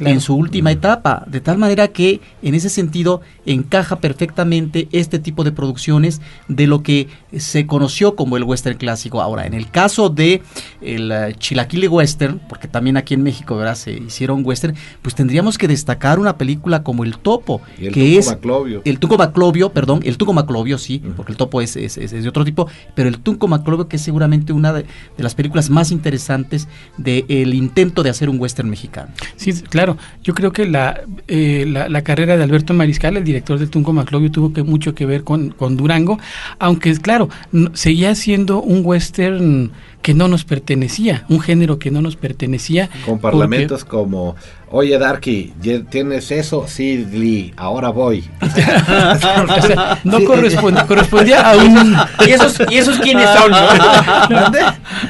[0.00, 5.44] en su última etapa, de tal manera que en ese sentido encaja perfectamente este tipo
[5.44, 9.20] de producciones de lo que se conoció como el western clásico.
[9.20, 10.42] Ahora, en el caso de
[10.80, 13.74] el Chilaquile Western, porque también aquí en México ¿verdad?
[13.74, 18.26] se hicieron western, pues tendríamos que destacar una película como El Topo, el que es
[18.26, 18.82] Maclovio.
[18.84, 22.44] el Tunco Maclovio, perdón, el Tunco Maclovio, sí, porque el Topo es, es, de otro
[22.44, 27.54] tipo, pero el Tunco Maclovio que es seguramente una de, las películas más interesantes del
[27.54, 29.12] intento de hacer un western mexicano.
[29.36, 33.70] Sí, claro, yo creo que la, eh, la, carrera de Alberto Mariscal, el director del
[33.70, 36.18] Tunco Maclovio, tuvo que mucho que ver con, con Durango,
[36.58, 37.28] aunque claro,
[37.74, 39.70] seguía siendo un western
[40.06, 42.88] que no nos pertenecía, un género que no nos pertenecía.
[43.04, 44.36] Con parlamentos como,
[44.70, 45.52] oye Darky,
[45.90, 46.64] ¿tienes eso?
[46.68, 48.22] Sí, Lee, ahora voy.
[50.04, 51.96] no correspondía a un...
[52.24, 53.50] ¿Y esos, ¿Y esos quiénes son?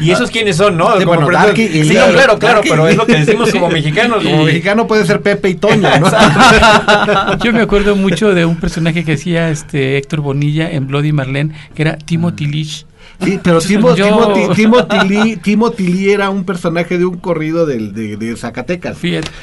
[0.00, 0.78] ¿Y esos quiénes son?
[0.78, 0.98] ¿no?
[1.04, 4.24] bueno, Darky y sí, claro, claro, pero es lo que decimos como mexicanos.
[4.24, 7.38] Como mexicano puede ser Pepe y Toño, ¿no?
[7.44, 11.52] Yo me acuerdo mucho de un personaje que hacía este Héctor Bonilla en Bloody Marlene,
[11.74, 12.86] que era Timothy Leach
[13.22, 14.02] Sí, pero Timothy,
[15.88, 18.98] Lee, era un personaje de un corrido de, Zacatecas.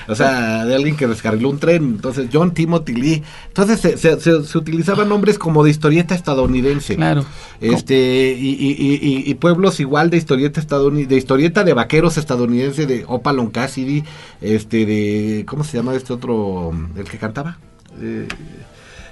[0.07, 1.83] O sea, de alguien que descarriló un tren.
[1.83, 3.23] Entonces, John Timothy Lee.
[3.47, 6.95] Entonces, se, utilizaban nombres como de historieta estadounidense.
[6.95, 7.25] Claro.
[7.61, 14.03] Este, y, pueblos igual de historieta estadounidense, de historieta de vaqueros estadounidense, de Opalon Cassidy,
[14.41, 17.57] este, de, ¿cómo se llama este otro, el que cantaba?
[18.01, 18.27] Eh,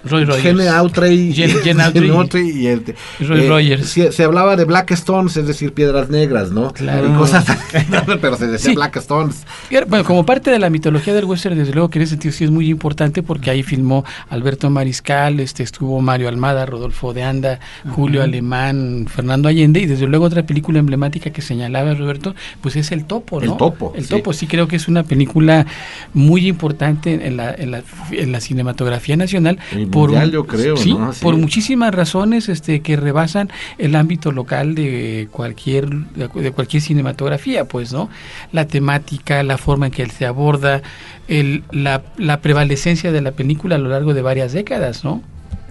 [0.03, 0.43] Roy Rogers.
[0.43, 4.15] Gene Autry, y, este, Roy eh, Rogers.
[4.15, 6.71] Se, hablaba de Black Stones, es decir, piedras negras, ¿no?
[6.73, 7.15] Claro.
[7.17, 7.45] cosas,
[8.21, 9.45] pero se decía Black Stones.
[9.87, 12.43] Bueno, como parte de la mitología del western, desde luego que en ese sentido sí
[12.43, 17.59] es muy importante porque ahí filmó Alberto Mariscal, este estuvo Mario Almada, Rodolfo de Anda,
[17.91, 22.91] Julio Alemán, Fernando Allende y desde luego otra película emblemática que señalaba Roberto, pues es
[22.91, 23.51] El Topo, ¿no?
[23.51, 23.93] El Topo.
[23.95, 25.65] El Topo, sí creo que es una película
[26.13, 29.59] muy importante en la, en la, en la cinematografía nacional
[29.91, 30.75] por, yo creo,
[31.21, 37.93] por muchísimas razones este, que rebasan el ámbito local de cualquier, de cualquier cinematografía, pues,
[37.93, 38.09] ¿no?
[38.51, 40.81] La temática, la forma en que él se aborda,
[41.27, 45.21] el, la, la prevalecencia de la película a lo largo de varias décadas, ¿no?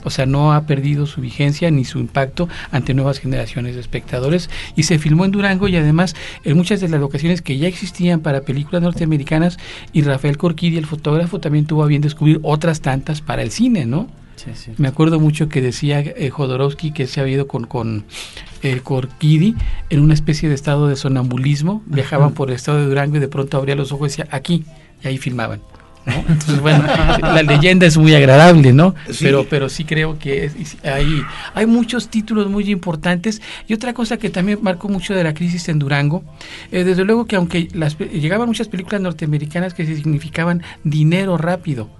[0.04, 4.50] O sea, no ha perdido su vigencia ni su impacto ante nuevas generaciones de espectadores
[4.76, 8.20] y se filmó en Durango y además en muchas de las locaciones que ya existían
[8.20, 9.58] para películas norteamericanas
[9.92, 13.86] y Rafael Corquidi, el fotógrafo, también tuvo a bien descubrir otras tantas para el cine,
[13.86, 14.08] ¿no?
[14.78, 18.04] Me acuerdo mucho que decía eh, Jodorowsky que se había ido con, con
[18.62, 19.54] eh, Corquidi
[19.90, 23.28] en una especie de estado de sonambulismo, viajaban por el estado de Durango y de
[23.28, 24.64] pronto abría los ojos y decía, aquí,
[25.02, 25.60] y ahí filmaban.
[26.06, 28.94] Entonces, bueno, la leyenda es muy agradable, ¿no?
[29.20, 30.50] Pero, pero sí creo que
[30.82, 31.22] hay,
[31.54, 33.42] hay muchos títulos muy importantes.
[33.68, 36.24] Y otra cosa que también marcó mucho de la crisis en Durango,
[36.72, 41.90] eh, desde luego que aunque las, llegaban muchas películas norteamericanas que significaban dinero rápido,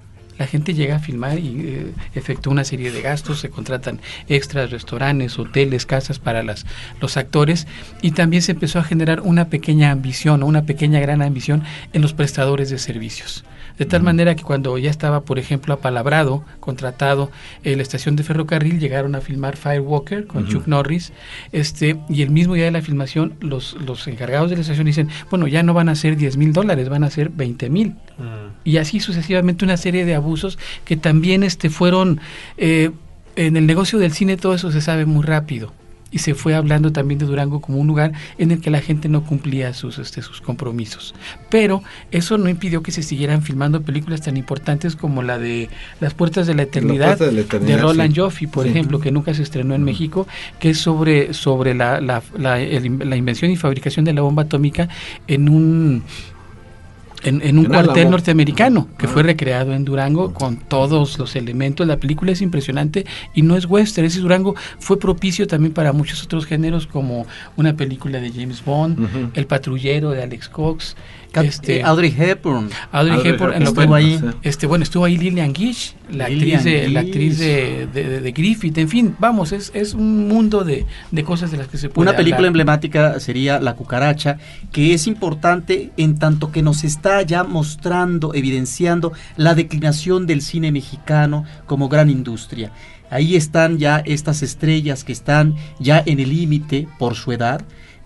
[0.41, 4.71] la gente llega a filmar y eh, efectúa una serie de gastos, se contratan extras,
[4.71, 6.65] restaurantes, hoteles, casas para las,
[6.99, 7.67] los actores
[8.01, 12.01] y también se empezó a generar una pequeña ambición o una pequeña gran ambición en
[12.01, 13.45] los prestadores de servicios.
[13.79, 17.31] De tal manera que cuando ya estaba, por ejemplo, apalabrado, contratado
[17.63, 21.13] en la estación de ferrocarril, llegaron a filmar Firewalker con Chuck Norris,
[21.53, 25.09] este, y el mismo día de la filmación, los, los encargados de la estación dicen,
[25.31, 27.89] bueno, ya no van a ser 10 mil dólares, van a ser 20 mil.
[28.19, 28.51] Mm.
[28.65, 32.21] Y así sucesivamente una serie de abusos que también este, fueron...
[32.57, 32.91] Eh,
[33.37, 35.73] en el negocio del cine todo eso se sabe muy rápido
[36.11, 39.09] y se fue hablando también de Durango como un lugar en el que la gente
[39.09, 41.15] no cumplía sus, este, sus compromisos.
[41.49, 45.69] Pero eso no impidió que se siguieran filmando películas tan importantes como la de
[46.01, 49.85] Las Puertas de la Eternidad, de, Roland Joffe, por ejemplo, que nunca se estrenó en
[49.85, 50.27] México,
[50.59, 54.89] que es sobre, sobre la, la, la invención y fabricación de la bomba atómica
[55.27, 56.03] en un
[57.23, 59.09] En, en un En cuartel norteamericano que Ah.
[59.11, 61.87] fue recreado en Durango con todos los elementos.
[61.87, 63.05] La película es impresionante
[63.35, 64.07] y no es western.
[64.07, 69.31] Ese Durango fue propicio también para muchos otros géneros como una película de James Bond.
[69.35, 70.97] El patrullero de Alex Cox.
[71.35, 72.69] Este, eh, Audrey Hepburn.
[72.93, 74.21] Audrey Audrey Hepburn, en Hepburn lo estuvo cual- ahí.
[74.43, 77.09] Este, bueno, estuvo ahí Lillian Gish, la Lillian actriz de, la Gish.
[77.11, 81.25] actriz de, de- de- de Griffith, en fin, vamos, es, es un mundo de, de
[81.25, 82.49] cosas de las que se puede Una película hablar.
[82.49, 84.39] emblemática sería La cucaracha,
[84.73, 90.73] que es importante en tanto que nos está ya mostrando, evidenciando la declinación del cine
[90.73, 92.73] mexicano como gran industria.
[93.13, 97.61] Ahí están ya estas estrellas que están ya en el límite por su edad,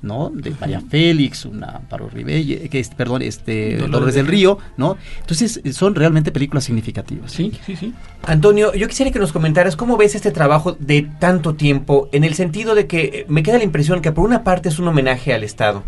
[0.04, 0.30] ¿no?
[0.30, 4.58] De María Félix, una Amparo Ribelle, que es, perdón, este Dolores Dolores del del Río,
[4.76, 4.96] ¿no?
[5.20, 7.32] Entonces son realmente películas significativas.
[7.32, 7.92] Sí, sí, sí.
[8.22, 12.34] Antonio, yo quisiera que nos comentaras cómo ves este trabajo de tanto tiempo, en el
[12.34, 15.32] sentido de que eh, me queda la impresión que por una parte es un homenaje
[15.32, 15.82] al Estado,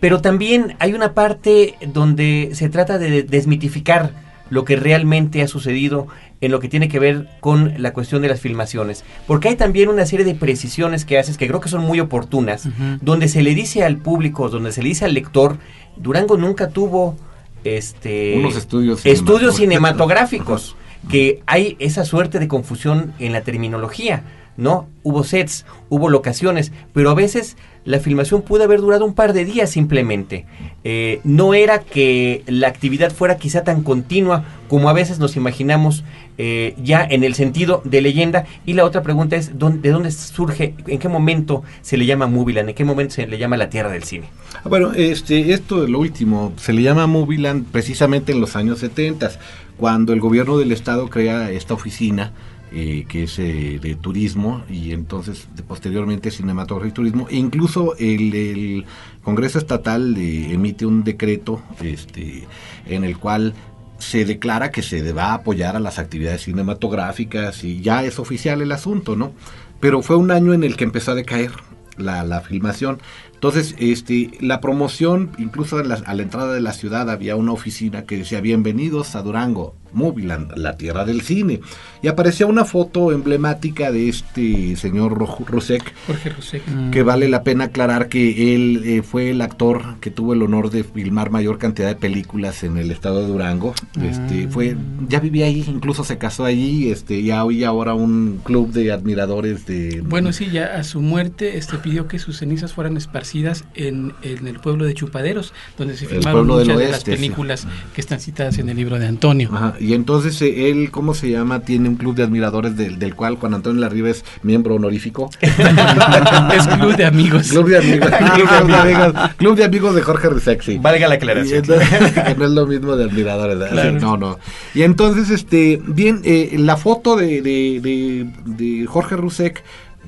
[0.00, 4.12] pero también hay una parte donde se trata de desmitificar
[4.50, 6.08] lo que realmente ha sucedido
[6.40, 9.04] en lo que tiene que ver con la cuestión de las filmaciones.
[9.26, 12.68] Porque hay también una serie de precisiones que haces que creo que son muy oportunas,
[13.00, 15.58] donde se le dice al público, donde se le dice al lector,
[15.96, 17.16] Durango nunca tuvo
[17.64, 19.56] este Unos estudios estudios cinematográficos.
[19.56, 20.76] cinematográficos
[21.10, 24.22] que hay esa suerte de confusión en la terminología,
[24.56, 24.88] ¿no?
[25.02, 29.44] Hubo sets, hubo locaciones, pero a veces la filmación pudo haber durado un par de
[29.44, 30.44] días simplemente.
[30.84, 36.04] Eh, no era que la actividad fuera quizá tan continua como a veces nos imaginamos
[36.36, 38.44] eh, ya en el sentido de leyenda.
[38.66, 42.26] Y la otra pregunta es, ¿dónde- ¿de dónde surge, en qué momento se le llama
[42.26, 44.26] Mubilan, en qué momento se le llama la tierra del cine?
[44.54, 48.78] Ah, Bueno, este, esto de lo último, se le llama Moviland precisamente en los años
[48.80, 49.30] 70,
[49.78, 52.32] cuando el gobierno del estado crea esta oficina
[52.72, 58.84] eh, que es eh, de turismo y entonces posteriormente cinematografía y turismo e incluso el,
[59.22, 62.46] Congreso Estatal eh, emite un decreto este,
[62.86, 63.54] en el cual
[63.98, 68.60] se declara que se va a apoyar a las actividades cinematográficas y ya es oficial
[68.60, 69.32] el asunto, ¿no?
[69.80, 71.52] Pero fue un año en el que empezó a decaer
[71.96, 73.00] la filmación.
[73.38, 77.52] Entonces, este, la promoción, incluso a la, a la entrada de la ciudad había una
[77.52, 81.60] oficina que decía bienvenidos a Durango, Moviland, la tierra del cine.
[82.02, 86.90] Y aparecía una foto emblemática de este señor Rusek, Jorge Rosek.
[86.90, 90.70] que vale la pena aclarar que él eh, fue el actor que tuvo el honor
[90.70, 93.72] de filmar mayor cantidad de películas en el estado de Durango.
[94.02, 94.76] Este, fue,
[95.08, 99.64] ya vivía ahí, incluso se casó allí, este, ya hoy ahora un club de admiradores
[99.64, 103.27] de Bueno, sí, ya a su muerte este, pidió que sus cenizas fueran esparcidas
[103.74, 107.10] en, en el pueblo de Chupaderos, donde se filmaron muchas de las sí.
[107.10, 109.50] películas que están citadas en el libro de Antonio.
[109.52, 111.60] Ajá, Y entonces eh, él, ¿cómo se llama?
[111.60, 115.30] Tiene un club de admiradores del, del cual Juan Antonio Larriba es miembro honorífico.
[115.40, 117.48] es club de amigos.
[117.50, 118.10] club de amigos.
[118.10, 120.78] club, de amigos club de amigos de Jorge Risexi.
[120.78, 121.58] Valga la aclaración.
[121.58, 123.58] entonces, que no es lo mismo de admiradores.
[123.70, 123.92] Claro.
[124.00, 124.38] No, no.
[124.74, 129.62] Y entonces, este, bien, eh, la foto de, de, de, de Jorge Rusek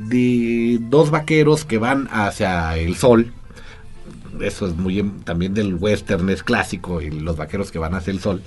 [0.09, 3.33] de dos vaqueros que van hacia el sol.
[4.41, 8.21] Eso es muy también del western, es clásico, y los vaqueros que van hacia el
[8.21, 8.43] sol.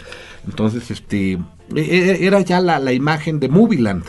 [0.48, 1.40] Entonces, este, e-
[1.76, 4.04] e- era ya la, la imagen de Movieland.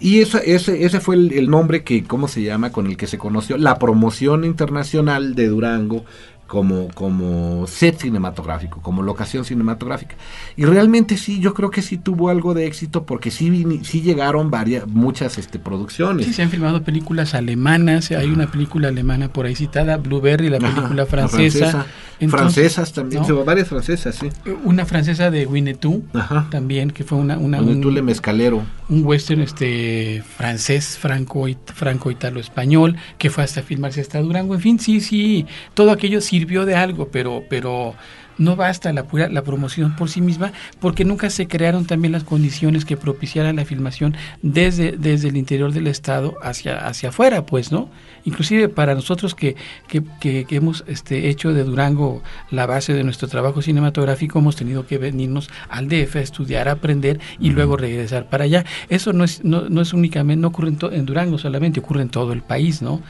[0.00, 2.72] Y eso, ese, ese fue el, el nombre que, ¿cómo se llama?
[2.72, 6.04] Con el que se conoció la promoción internacional de Durango
[6.46, 10.16] como, como set cinematográfico, como locación cinematográfica.
[10.56, 14.50] Y realmente sí, yo creo que sí tuvo algo de éxito porque sí, sí llegaron
[14.50, 16.26] varias, muchas este, producciones.
[16.26, 20.58] Sí, se han filmado películas alemanas, hay una película alemana por ahí citada, Blueberry, la
[20.58, 21.86] película la francesa.
[22.24, 23.26] Entonces, francesas también, ¿no?
[23.26, 24.28] se- varias francesas, sí.
[24.64, 26.46] Una francesa de Winnetou, Ajá.
[26.50, 28.62] también, que fue una, una, Donde un, le mezcalero.
[28.88, 34.54] un western este francés, franco, franco italo español, que fue hasta filmarse hasta Durango.
[34.54, 37.94] En fin, sí, sí, todo aquello sirvió de algo, pero, pero
[38.38, 42.24] no basta la pura la promoción por sí misma, porque nunca se crearon también las
[42.24, 47.70] condiciones que propiciaran la filmación desde, desde el interior del estado hacia, hacia afuera, pues,
[47.72, 47.88] ¿no?
[48.24, 53.04] Inclusive para nosotros que, que, que- que hemos este, hecho de Durango la base de
[53.04, 57.76] nuestro trabajo cinematográfico, hemos tenido que venirnos al DF a estudiar, a aprender y luego
[57.76, 58.64] regresar para allá.
[58.88, 62.02] Eso no es, no, no es únicamente, no ocurre en, to- en Durango solamente, ocurre
[62.02, 63.02] en todo el país, ¿no?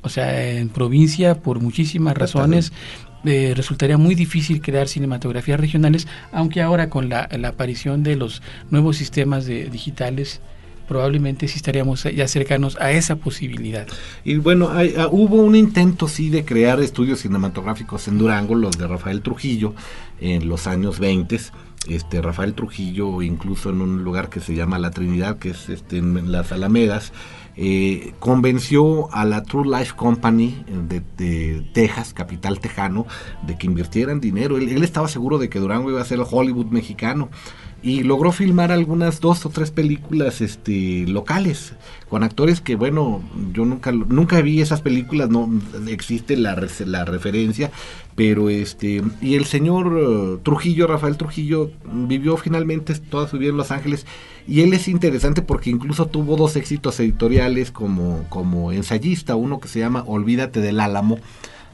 [0.00, 2.72] O sea, en provincia, por muchísimas razones,
[3.24, 8.96] eh, resultaría muy difícil crear cinematografías regionales, aunque ahora con la, aparición de los nuevos
[8.96, 10.40] sistemas de, digitales,
[10.88, 13.86] probablemente sí estaríamos ya cercanos a esa posibilidad.
[14.24, 18.76] Y bueno, hay- ah, hubo un intento sí de crear estudios cinematográficos en Durango, los
[18.76, 19.74] de Rafael Trujillo,
[20.20, 21.38] en los años 20.
[21.88, 25.98] Este, Rafael Trujillo, incluso en un lugar que se llama La Trinidad, que es este,
[25.98, 27.12] en las Alamedas,
[27.56, 33.06] eh, convenció a la True Life Company de, Texas, capital tejano,
[33.46, 34.56] de que invirtieran dinero.
[34.56, 37.30] Él, él estaba seguro de que Durango iba a ser el Hollywood mexicano
[37.82, 41.74] y logró filmar algunas dos o tres películas este locales
[42.08, 43.22] con actores que bueno
[43.52, 45.50] yo nunca nunca vi esas películas no
[45.88, 46.56] existe la,
[46.86, 47.72] la referencia
[48.14, 53.56] pero este y el señor eh, Trujillo Rafael Trujillo vivió finalmente toda su vida en
[53.56, 54.06] Los Ángeles
[54.46, 59.68] y él es interesante porque incluso tuvo dos éxitos editoriales como como ensayista uno que
[59.68, 61.18] se llama Olvídate del Álamo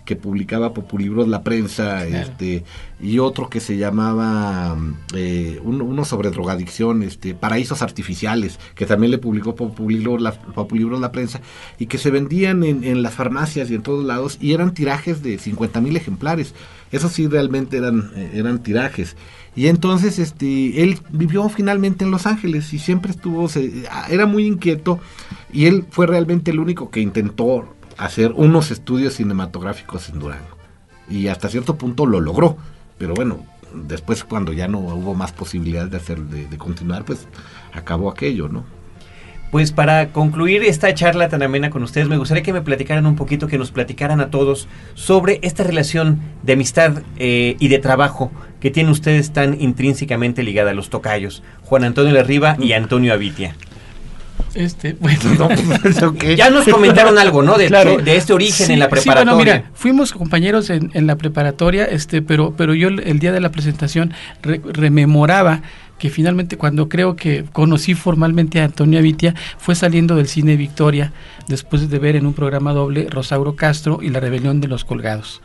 [0.08, 2.64] que publicaba Populibros La Prensa, este,
[2.98, 4.74] y otro que se llamaba
[5.14, 10.98] eh, un- uno sobre drogadicción, este, Paraísos Artificiales, que también le publicó Populibros La, Populibros
[10.98, 11.42] La Prensa,
[11.78, 15.22] y que se vendían en, en las farmacias y en todos lados, y eran tirajes
[15.22, 16.54] de 50 mil ejemplares.
[16.90, 19.14] Eso sí realmente eran, eh, eran tirajes.
[19.54, 24.46] Y entonces este, él vivió finalmente en Los Ángeles y siempre estuvo, se- era muy
[24.46, 25.00] inquieto,
[25.52, 30.56] y él fue realmente el único que intentó hacer unos estudios cinematográficos en Durango.
[31.10, 32.56] Y hasta cierto punto lo logró.
[32.96, 33.44] Pero bueno,
[33.74, 37.26] después cuando ya no hubo más posibilidades de hacer, de, de continuar, pues
[37.72, 38.64] acabó aquello, ¿no?
[39.50, 43.16] Pues para concluir esta charla tan amena con ustedes, me gustaría que me platicaran un
[43.16, 48.30] poquito, que nos platicaran a todos sobre esta relación de amistad eh, y de trabajo
[48.60, 53.54] que tienen ustedes tan intrínsecamente ligada a los tocayos, Juan Antonio Larriba y Antonio Avitia.
[54.54, 55.20] Este, bueno,
[56.36, 57.58] Ya nos comentaron algo, ¿no?
[57.58, 57.96] De, Claro.
[57.98, 59.34] de- de este origen Sí, en la sí, preparatoria.
[59.34, 63.32] bueno, mira, fuimos compañeros en, en la preparatoria, este, pero, pero yo el, el día
[63.32, 64.12] de la presentación
[64.42, 65.62] re- rememoraba
[65.98, 71.12] que finalmente cuando creo que conocí formalmente a Antonio Avitia fue saliendo del cine Victoria
[71.48, 75.40] después de ver en un programa doble Rosauro Castro y la rebelión de los colgados.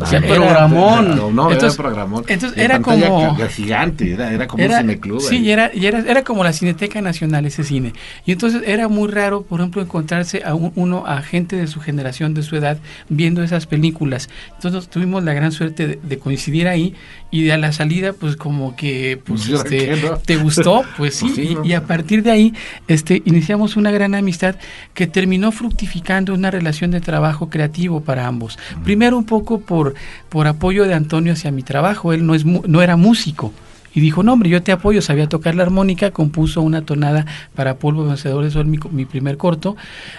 [0.00, 1.16] O sea, Ah, era- programón.
[1.16, 2.24] No, no, Entonces- era programón.
[2.28, 5.20] entonces En era como- gigante, era, era como era, un cineclub.
[5.20, 5.46] Sí, ahí.
[5.46, 7.92] y era, y era, era como la Cineteca Nacional ese cine.
[8.26, 11.80] Y entonces era muy raro, por ejemplo, encontrarse a un- uno, a gente de su
[11.80, 12.78] generación, de su edad,
[13.08, 14.28] viendo esas películas.
[14.54, 16.94] Entonces tuvimos la gran suerte de, de coincidir ahí
[17.30, 20.16] y de a la salida, pues como que, pues, Yo este, ¿no?
[20.18, 20.82] ¿te gustó?
[20.96, 21.64] Pues sí, Pues sí, y- ¿no?
[21.64, 22.54] y, a partir de ahí,
[22.88, 24.56] este, iniciamos una gran amistad
[24.94, 28.58] que terminó fructificando una relación de trabajo creativo para ambos.
[28.84, 29.83] Primero un poco por,
[30.28, 33.52] por apoyo de Antonio hacia mi trabajo, él no, es, no era músico.
[33.96, 37.76] Y dijo, no hombre, yo te apoyo, sabía tocar la armónica, compuso una tonada para
[37.76, 39.76] Polvo Vencedor de Sol, mi, mi primer corto,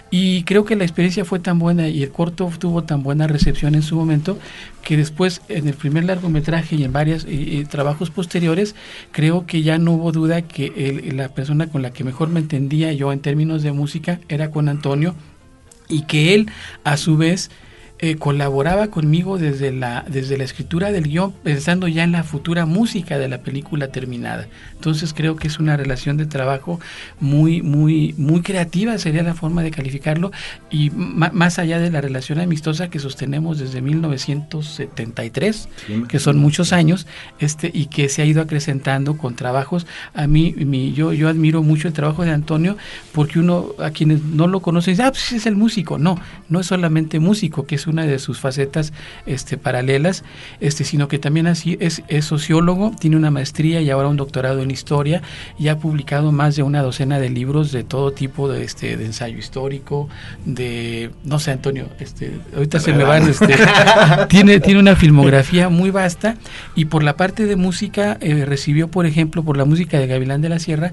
[0.09, 3.75] y creo que la experiencia fue tan buena y el corto tuvo tan buena recepción
[3.75, 4.39] en su momento,
[4.81, 7.27] que después en el primer largometraje y en varios
[7.67, 8.75] trabajos posteriores,
[9.11, 12.93] creo que ya no hubo duda que la persona con la que mejor me entendía
[12.93, 15.15] yo en términos de música era con Antonio,
[15.89, 16.49] y que él
[16.85, 17.51] a su vez
[17.99, 22.65] eh, colaboraba conmigo desde la, desde la escritura del guion, pensando ya en la futura
[22.65, 24.47] música de la película terminada.
[24.73, 26.79] Entonces creo que es una relación de trabajo
[27.21, 30.31] muy, muy, muy creativa, sería la forma de calificarlo,
[30.69, 36.03] y más allá de la relación amistosa que sostenemos desde 1973, Sí.
[36.07, 37.07] que son muchos años,
[37.39, 39.87] este, y que se ha ido acrecentando con trabajos.
[40.13, 42.77] A mí, mi, yo, yo admiro mucho el trabajo de Antonio,
[43.13, 45.97] porque uno, a quienes no lo conocen, dice, ah, pues es el músico.
[45.97, 46.19] No,
[46.49, 48.93] no es solamente músico, que es una de sus facetas
[49.25, 50.23] este, paralelas,
[50.59, 54.61] este, sino que también así es, es sociólogo, tiene una maestría y ahora un doctorado
[54.61, 55.21] en historia,
[55.57, 59.05] y ha publicado más de una docena de libros de todo tipo de, este, de
[59.05, 60.09] ensayo histórico,
[60.45, 63.55] de, no sé, Antonio, este, ahorita se me van, este,
[64.29, 66.35] tiene, tiene una filmografía muy vasta
[66.75, 70.41] y por la parte de música eh, recibió, por ejemplo, por la música de Gavilán
[70.41, 70.91] de la Sierra,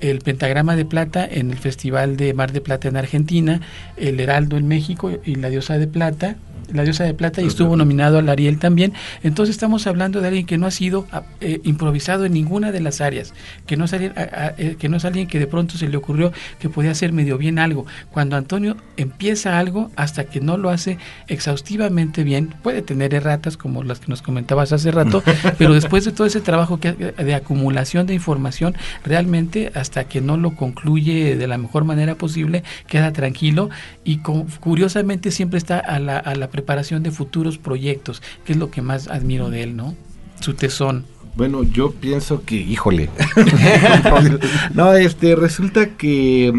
[0.00, 3.60] el Pentagrama de Plata en el Festival de Mar de Plata en Argentina,
[3.96, 6.36] el Heraldo en México y la Diosa de Plata,
[6.72, 8.92] la Diosa de Plata y estuvo nominado al Ariel también.
[9.22, 12.80] Entonces estamos hablando de alguien que no ha sido ah, eh, improvisado en ninguna de
[12.80, 13.32] las áreas,
[13.66, 15.88] que no, es alguien, ah, ah, eh, que no es alguien que de pronto se
[15.88, 17.86] le ocurrió que podía hacer medio bien algo.
[18.10, 23.82] Cuando Antonio empieza algo, hasta que no lo hace exhaustivamente bien, puede tener erratas como
[23.84, 25.22] las que nos comentabas hace rato,
[25.58, 28.74] pero después de todo ese trabajo que, de acumulación de información,
[29.04, 33.70] realmente hasta que no lo concluye de la mejor manera posible, queda tranquilo
[34.04, 38.58] y con- curiosamente siempre está a la, a la preparación de futuros proyectos, que es
[38.58, 39.94] lo que más admiro de él, ¿no?
[40.40, 41.06] Su tesón.
[41.36, 43.08] Bueno, yo pienso que, híjole.
[44.74, 46.52] no, este, resulta que,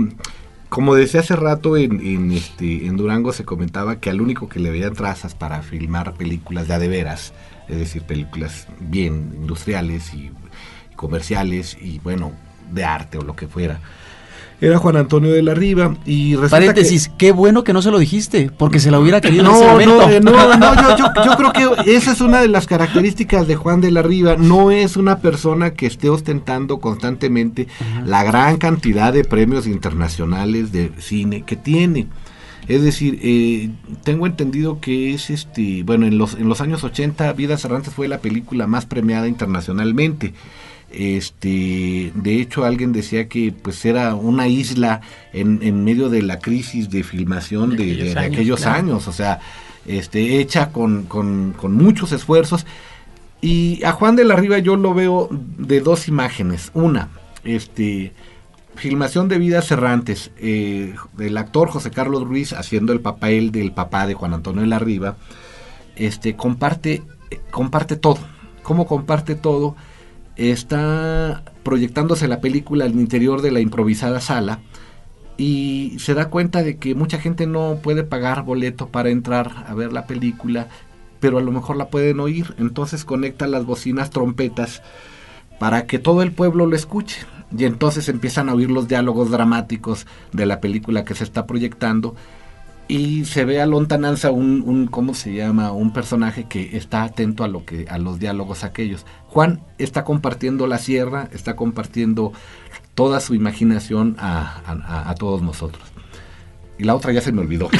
[0.69, 4.59] como decía hace rato, en, en, este, en Durango se comentaba que al único que
[4.59, 7.33] le veían trazas para filmar películas de a de veras,
[7.67, 10.31] es decir, películas bien industriales y
[10.95, 12.31] comerciales y, bueno,
[12.71, 13.79] de arte o lo que fuera,
[14.61, 17.97] era Juan Antonio de la Riva y resulta Paréntesis, qué bueno que no se lo
[17.97, 19.95] dijiste, porque se la hubiera querido en ese no, momento.
[19.95, 23.47] no, eh, no, no, yo, yo- yo creo que esa es una de las características
[23.47, 24.35] de Juan de la Riva.
[24.37, 27.67] No es una persona que esté ostentando constantemente
[28.05, 32.07] la gran cantidad de premios internacionales de cine que tiene.
[32.67, 33.69] Es decir, eh,
[34.03, 38.09] tengo entendido que es este, bueno, en los, en los años 80 Vidas Errantes fue
[38.09, 40.33] la película más premiada internacionalmente.
[40.91, 45.01] Este, de hecho, alguien decía que pues era una isla
[45.33, 49.39] en, en medio de la crisis de filmación de, de- de aquellos, años, o sea,
[49.85, 52.65] este, hecha con, con- con muchos esfuerzos.
[53.41, 56.71] Y a Juan de la Riva yo lo veo de dos imágenes.
[56.73, 57.09] Una,
[57.43, 58.11] este,
[58.75, 64.07] filmación de Vidas Errantes, eh, el actor José Carlos Ruiz haciendo el papel del papá
[64.07, 65.17] de Juan Antonio de la Riva,
[65.95, 67.03] este, comparte,
[67.51, 68.19] comparte todo.
[68.63, 69.75] ¿Cómo comparte todo?
[70.39, 74.59] Está proyectándose la película al interior de la improvisada sala
[75.35, 79.73] y se da cuenta de que mucha gente no puede pagar boleto para entrar a
[79.73, 80.69] ver la película,
[81.19, 82.55] pero a lo mejor la pueden oír.
[82.57, 84.81] Entonces conecta las bocinas trompetas
[85.59, 87.25] para que todo el pueblo lo escuche.
[87.57, 92.15] Y entonces empiezan a oír los diálogos dramáticos de la película que se está proyectando.
[92.91, 95.71] Y se ve a lontananza un, un ¿cómo se llama?
[95.71, 99.05] Un personaje que está atento a lo que, a los diálogos aquellos.
[99.27, 102.33] Juan está compartiendo la sierra, está compartiendo
[102.95, 105.88] toda su imaginación a, a- a- todos nosotros.
[106.79, 107.69] Y la otra ya se me olvidó.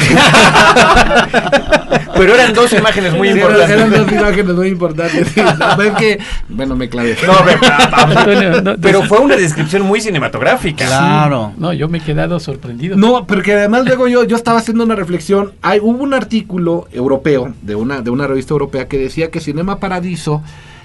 [2.19, 3.69] Pero eran dos imágenes muy importantes.
[3.69, 5.37] Eran dos imágenes muy importantes.
[5.37, 6.19] es que,
[6.49, 7.15] bueno, me clavé.
[7.25, 7.59] No, pero,
[7.93, 10.85] Antonio, no, pero fue una descripción muy cinematográfica.
[10.85, 11.53] Claro.
[11.57, 12.97] No, yo me he quedado sorprendido.
[12.97, 15.53] No, porque además luego yo, yo estaba haciendo una reflexión.
[15.61, 19.79] Hay, hubo un artículo europeo, de una, de una revista europea, que decía que Cinema
[19.79, 20.43] Paradiso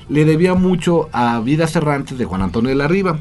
[0.08, 3.18] le debía mucho a Vidas Errantes de Juan Antonio de la Riva.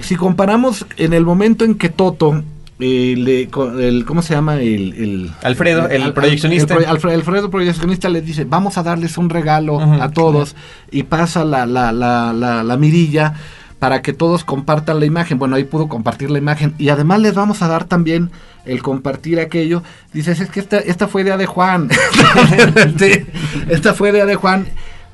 [0.00, 2.42] Si comparamos en el momento en que Toto,
[2.80, 4.56] eh, le- co- el, ¿cómo se llama?
[4.56, 6.74] El, el- Alfredo, el proyeccionista.
[6.74, 10.54] el pro- Alfredo, Alfredo proyeccionista les dice, vamos a darles un regalo a todos
[10.90, 13.34] y pasa la, la, la, la, la mirilla
[13.78, 15.38] para que todos compartan la imagen.
[15.38, 18.30] Bueno, ahí pudo compartir la imagen y además les vamos a dar también
[18.64, 19.82] el compartir aquello.
[20.12, 21.88] Dices, es que esta, esta fue idea de Juan.
[23.68, 24.66] Esta fue idea de Juan.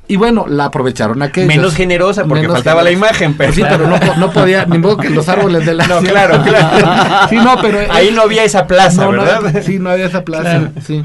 [0.07, 1.48] Y bueno, la aprovecharon aquellos.
[1.48, 4.76] Menos generosa porque Menos faltaba la imagen, pero Pues sí, pero no, no podía, ni
[4.78, 7.26] modo que los árboles de la No, claro, claro.
[7.30, 9.62] Sí, no, pero Ahí no había esa plaza, no, no, ¿verdad?
[9.64, 10.42] sí, no había esa plaza.
[10.42, 10.70] Claro.
[10.86, 11.02] Sí.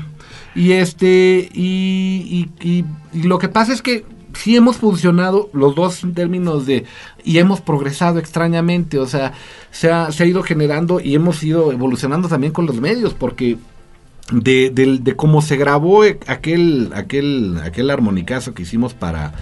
[0.56, 5.76] Y este, y, y- y- y lo que pasa es que sí hemos funcionado los
[5.76, 6.86] dos en términos de,
[7.24, 9.32] y hemos progresado extrañamente, o sea,
[9.72, 13.58] se ha, se ha ido generando y hemos ido evolucionando también con los medios, porque
[14.32, 19.34] de, del- de cómo se grabó aquel, aquel, aquel armonicazo que hicimos para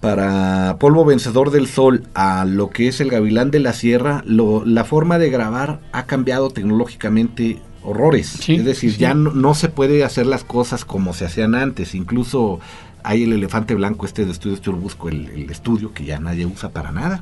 [0.00, 4.64] para Polvo Vencedor del Sol a lo que es el Gavilán de la Sierra, lo-
[4.66, 8.26] la forma de grabar ha cambiado tecnológicamente horrores.
[8.26, 8.98] Sí, es decir, sí.
[8.98, 11.94] ya no, no se puede hacer las cosas como se hacían antes.
[11.94, 12.58] Incluso
[13.04, 16.70] hay el elefante blanco este de Estudios Churbusco, el, el estudio que ya nadie usa
[16.70, 17.20] para nada.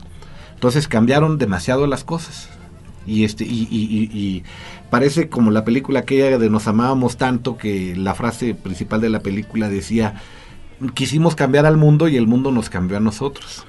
[0.54, 2.48] Entonces cambiaron demasiado las cosas.
[3.06, 4.42] Y este y, y- y- y
[4.90, 9.20] parece como la película aquella de Nos amábamos tanto que la frase principal de la
[9.20, 10.20] película decía
[10.94, 13.64] quisimos cambiar al mundo y el mundo nos cambió a nosotros.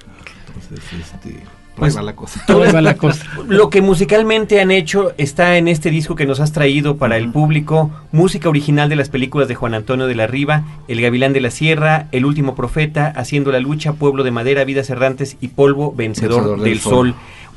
[0.48, 1.42] Entonces, este,
[1.76, 2.42] Pues, va la cosa.
[2.46, 3.24] Todo va la cosa.
[3.48, 7.30] Lo que musicalmente han hecho está en este disco que nos has traído para el
[7.30, 11.40] público, música original de las películas de Juan Antonio de la Riva, El Gavilán de
[11.40, 15.92] la Sierra, El Último Profeta, Haciendo la Lucha, Pueblo de Madera, Vidas Errantes y Polvo
[15.92, 16.92] Vencedor, Vencedor del, del Sol.
[16.92, 17.14] Sol.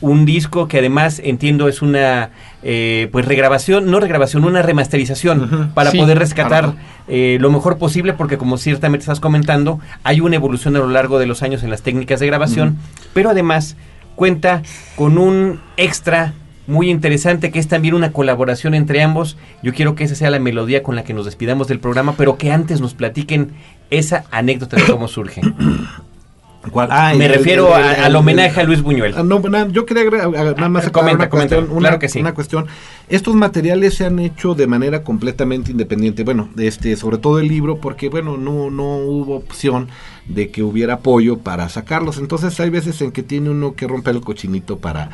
[0.07, 2.29] Un disco que además entiendo es una
[2.61, 6.75] eh, pues regrabación, no regrabación, una remasterización para Sí, poder rescatar para-
[7.07, 11.17] eh, lo mejor posible porque como ciertamente estás comentando, hay una evolución a lo largo
[11.17, 12.77] de los años en las técnicas de grabación,
[13.13, 13.77] pero además
[14.15, 14.61] cuenta
[14.95, 16.33] con un extra
[16.67, 19.37] muy interesante que es también una colaboración entre ambos.
[19.63, 22.37] Yo quiero que esa sea la melodía con la que nos despidamos del programa, pero
[22.37, 23.51] que antes nos platiquen
[23.91, 25.41] esa anécdota de cómo surge.
[26.71, 26.87] ¿Cuál?
[26.91, 29.13] Ah, Me el- refiero el- a- el- al homenaje a Luis Buñuel.
[29.17, 31.71] Ah, no, yo quería nada más aclarar Comenta, una cuestión, comenta.
[31.73, 32.19] una, Claro que sí.
[32.19, 32.65] una cuestión.
[33.09, 36.23] Estos materiales se han hecho de manera completamente independiente.
[36.23, 39.89] Bueno, este, sobre todo el libro, porque bueno, no, no hubo opción
[40.27, 42.17] de que hubiera apoyo para sacarlos.
[42.17, 45.09] Entonces hay veces en que tiene uno que romper el cochinito para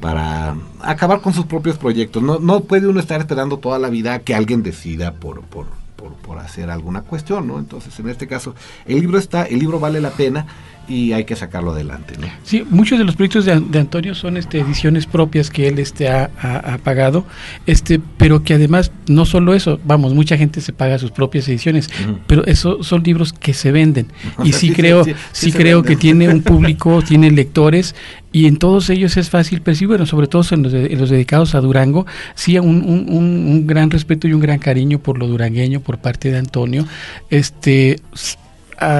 [0.00, 2.22] para acabar con sus propios proyectos.
[2.22, 5.64] No, no puede uno estar esperando toda la vida que alguien decida por, por,
[5.96, 7.58] por, por hacer alguna cuestión, ¿no?
[7.58, 8.54] Entonces, en este caso,
[8.84, 10.46] el libro está, el libro vale la pena
[10.88, 12.14] y hay que sacarlo adelante.
[12.20, 12.26] ¿no?
[12.44, 16.08] Sí, muchos de los proyectos de, de Antonio son este, ediciones propias que él este,
[16.08, 17.24] ha, ha- ha pagado,
[17.66, 21.90] este, pero que además no solo eso, vamos, mucha gente se paga sus propias ediciones,
[22.26, 24.06] pero eso son libros que se venden.
[24.44, 25.96] Y sí sí, creo, sí, sí, sí se creo venden.
[25.96, 27.94] que tiene un público, tiene lectores
[28.32, 31.10] y en todos ellos es fácil percibir, bueno, sobre todo en los, de- en los
[31.10, 35.18] dedicados a Durango, sí un, un- un- un gran respeto y un gran cariño por
[35.18, 36.86] lo durangueño por parte de Antonio,
[37.30, 37.98] este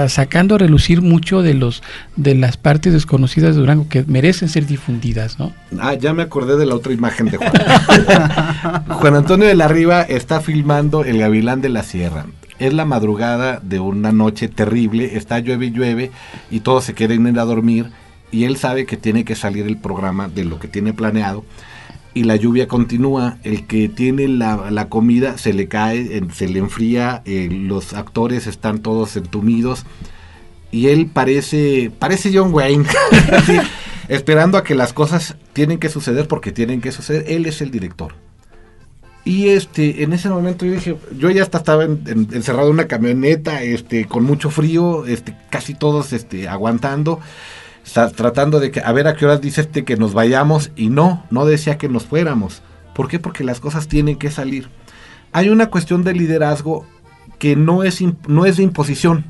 [0.09, 1.83] sacando a relucir mucho de los
[2.17, 5.53] de las partes desconocidas de Durango que merecen ser difundidas, ¿no?
[5.79, 7.53] Ah, ya me acordé de la otra imagen de Juan.
[8.89, 12.27] Juan Antonio de la Riva está filmando El Gavilán de la Sierra.
[12.59, 16.11] Es la madrugada de una noche terrible, está llueve y llueve
[16.51, 17.91] y todos se quieren ir a dormir
[18.31, 21.45] y él sabe que tiene que salir el programa de lo que tiene planeado
[22.17, 26.59] y la lluvia continúa, el que tiene la, la comida se le cae, se le
[26.61, 29.85] enfría, eh, los actores están todos entumidos
[30.73, 32.87] y él parece parece John Wayne
[34.09, 37.25] esperando a que las cosas tienen que suceder porque tienen que suceder.
[37.29, 38.15] Él es el director.
[39.25, 42.75] Y este en ese momento yo dije yo ya hasta estaba en- en- encerrado en
[42.75, 47.19] una camioneta este con mucho frío este casi todos este aguantando
[47.93, 51.25] tratando de que a ver a qué horas dice este que nos vayamos y no
[51.31, 52.63] no decía que nos fuéramos
[52.95, 53.19] ¿por qué?
[53.19, 54.69] porque las cosas tienen que salir
[55.33, 56.85] hay una cuestión de liderazgo
[57.39, 59.25] que no es no es de imposición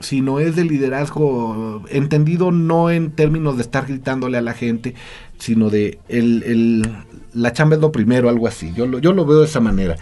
[0.00, 4.94] sino es de liderazgo entendido no en términos de estar gritándole a la gente,
[5.38, 6.88] sino de el, el-
[7.34, 8.72] la chamba es lo primero, algo así.
[8.76, 9.96] Yo lo, yo lo veo de esa manera.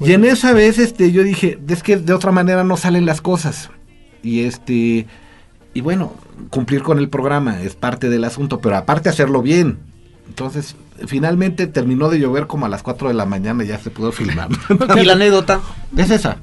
[0.00, 3.20] Y en esa vez este, yo dije, es que de otra manera no salen las
[3.20, 3.70] cosas.
[4.22, 5.06] Y este
[5.74, 6.14] y bueno,
[6.50, 9.78] cumplir con el programa es parte del asunto, pero aparte hacerlo bien.
[10.28, 13.90] Entonces, finalmente terminó de llover como a las 4 de la mañana y ya se
[13.90, 14.48] pudo filmar.
[14.96, 15.60] Y la anécdota,
[15.96, 16.38] es esa.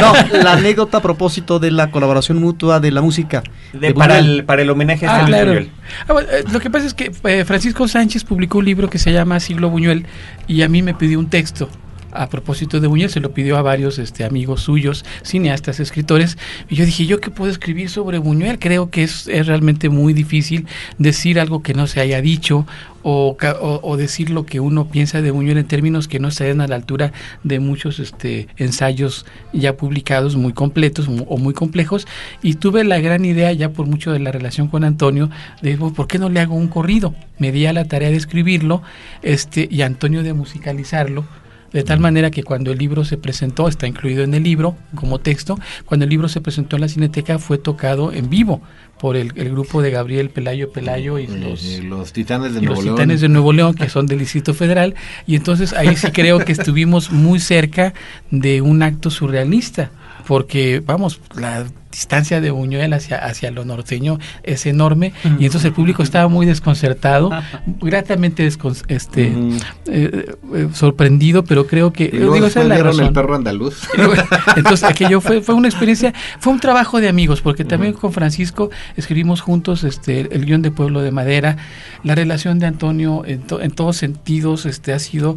[0.00, 0.12] no,
[0.42, 3.42] la anécdota a propósito de la colaboración mutua de la música.
[3.72, 5.46] De- para, el, para el homenaje a Ah, claro.
[5.52, 5.70] Buñuel.
[6.06, 8.98] Ah, bueno, eh, lo que pasa es que eh, Francisco Sánchez publicó un libro que
[8.98, 10.06] se llama Siglo Buñuel
[10.46, 11.68] y a mí me pidió un texto
[12.12, 16.38] a propósito de Buñuel, se lo pidió a varios este, amigos suyos, cineastas, escritores,
[16.68, 18.58] y yo dije, ¿yo qué puedo escribir sobre Buñuel?
[18.58, 20.66] Creo que es, es realmente muy difícil
[20.98, 22.66] decir algo que no se haya dicho
[23.02, 26.76] o, decir lo que uno piensa de Buñuel en términos que no estén a la
[26.76, 32.06] altura de muchos este, ensayos ya publicados muy completos o muy complejos
[32.42, 35.30] y tuve la gran idea ya por mucho de la relación con Antonio
[35.62, 37.14] de "Bueno, ¿por qué no le hago un corrido?
[37.38, 38.82] Me di a la tarea de escribirlo
[39.22, 41.24] este, y Antonio de musicalizarlo
[41.72, 45.18] de tal manera que cuando el libro se presentó, está incluido en el libro como
[45.18, 48.62] texto, cuando el libro se presentó en la Cineteca fue tocado en vivo
[49.00, 52.76] por el, el grupo de Gabriel Pelayo Pelayo y los, los titanes de y Nuevo
[52.76, 52.96] los León.
[52.96, 54.94] Titanes de Nuevo León, que son del Distrito Federal,
[55.26, 57.94] y entonces ahí sí creo que estuvimos muy cerca
[58.30, 59.90] de un acto surrealista,
[60.26, 65.72] porque vamos, la distancia de Buñuel hacia, hacia lo norteño es enorme, y entonces el
[65.74, 67.30] público estaba muy desconcertado,
[67.82, 69.56] gratamente descon- este, Ujú.
[69.88, 72.04] eh, eh, sorprendido, pero creo que...
[72.04, 73.12] Y luego digo, esa es la vieron el razón.
[73.14, 73.86] perro andaluz.
[73.96, 74.14] Luego,
[74.56, 78.70] Entonces, aquello fue, fue una experiencia, fue un trabajo de amigos, porque también con Francisco
[78.96, 81.58] escribimos juntos este, el guion de Pueblo de Madera.
[82.04, 85.36] La relación de Antonio en, to- en todos sentidos este, ha sido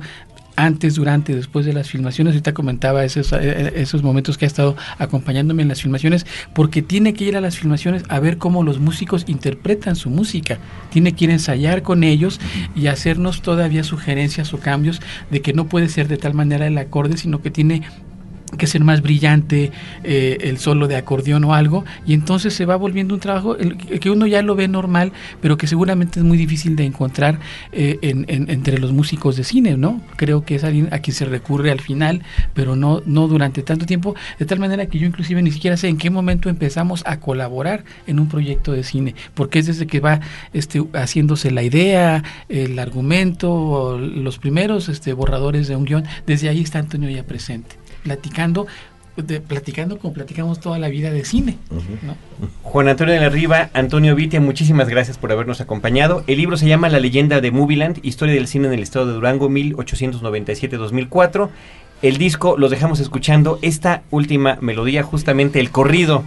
[0.56, 2.34] antes, durante después de las filmaciones.
[2.34, 7.14] Ahorita comentaba esos, eh, esos momentos que ha estado acompañándome en las filmaciones, porque tiene
[7.14, 10.60] que ir a las filmaciones a ver cómo los músicos interpretan su música.
[10.90, 12.40] Tiene que ir a ensayar con ellos
[12.76, 15.02] y hacernos todavía sugerencias o cambios
[15.32, 17.84] de que no puede ser de tal manera el acorde, sino que tiene
[18.58, 19.72] que ser más brillante
[20.04, 23.56] eh, el solo de acordeón o algo y entonces se va volviendo un trabajo
[24.00, 27.40] que uno ya lo ve normal pero que seguramente es muy difícil de encontrar
[27.72, 31.26] eh, en- entre los músicos de cine no creo que es alguien a quien se
[31.26, 32.22] recurre al final
[32.54, 35.88] pero no no durante tanto tiempo de tal manera que yo inclusive ni siquiera sé
[35.88, 40.00] en qué momento empezamos a colaborar en un proyecto de cine porque es desde que
[40.00, 40.20] va
[40.54, 46.62] este haciéndose la idea el argumento los primeros este borradores de un guion desde ahí
[46.62, 47.76] está Antonio ya presente
[48.06, 48.68] platicando,
[49.18, 51.58] de- platicando como platicamos toda la vida de cine.
[52.04, 52.16] ¿no?
[52.62, 56.24] Juan Antonio de la Riva, Antonio Vitia, muchísimas gracias por habernos acompañado.
[56.28, 59.14] El libro se llama La leyenda de Movieland, historia del cine en el estado de
[59.14, 61.50] Durango, 1897-2004.
[62.02, 66.24] El disco los dejamos escuchando esta última melodía, justamente el corrido,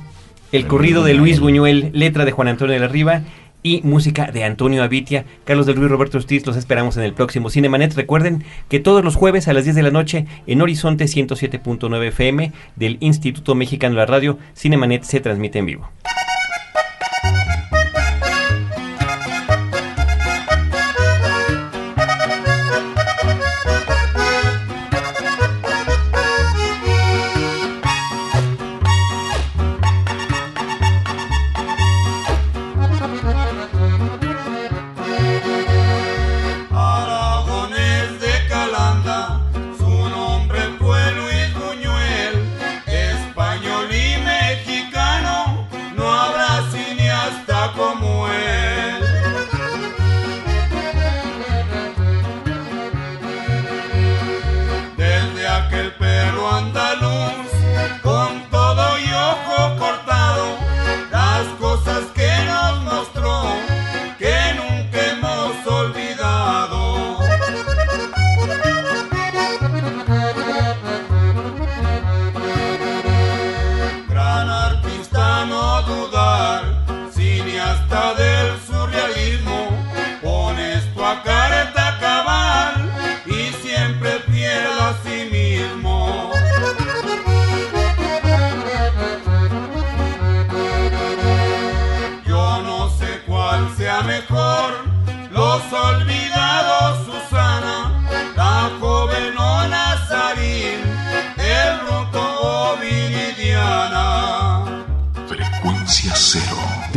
[0.50, 3.22] el corrido de Luis Buñuel, letra de Juan Antonio de la Riva
[3.68, 5.26] y música de Antonio Avitia.
[5.44, 7.94] Carlos del Ruiz Roberto Ortiz, los esperamos en el próximo Cinemanet.
[7.94, 12.52] Recuerden que todos los jueves a las 10 de la noche en Horizonte 107.9 FM
[12.76, 15.90] del Instituto Mexicano de la Radio, Cinemanet se transmite en vivo.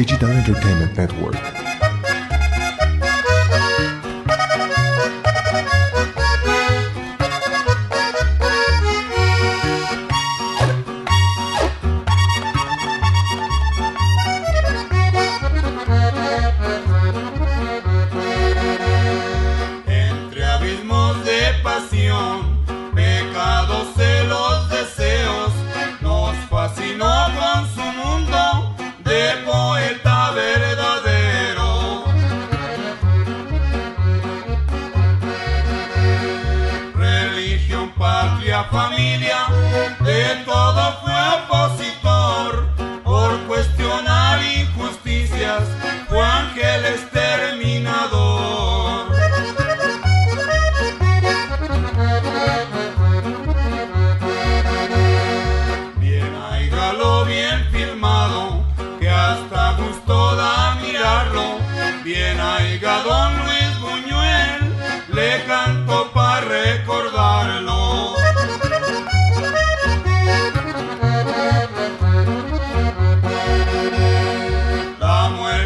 [0.02, 1.71] Digital Entertainment Network.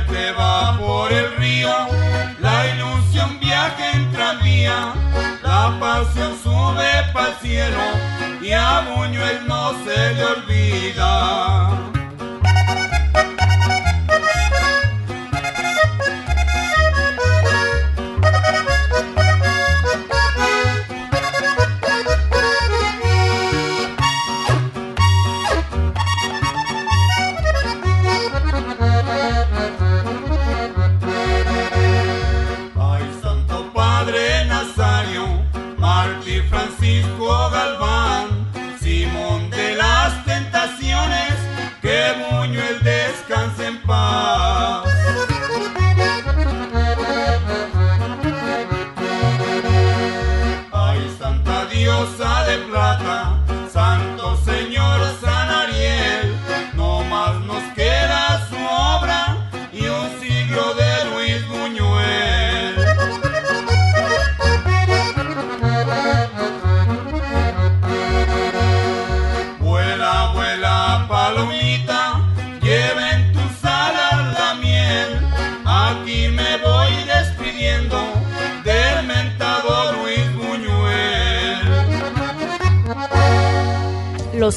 [0.08, 1.70] te va por el río,
[2.40, 4.94] la ilusión viaja en tranvía,
[5.44, 7.80] la pasión sube para el cielo
[8.42, 11.85] y a Buñuel no se le olvida.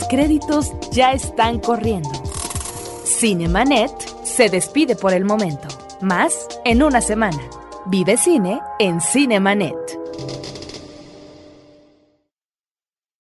[0.09, 2.11] créditos ya están corriendo.
[3.05, 3.93] Cinemanet
[4.25, 5.69] se despide por el momento.
[6.01, 7.41] Más en una semana.
[7.87, 9.88] Vive cine en Cinemanet.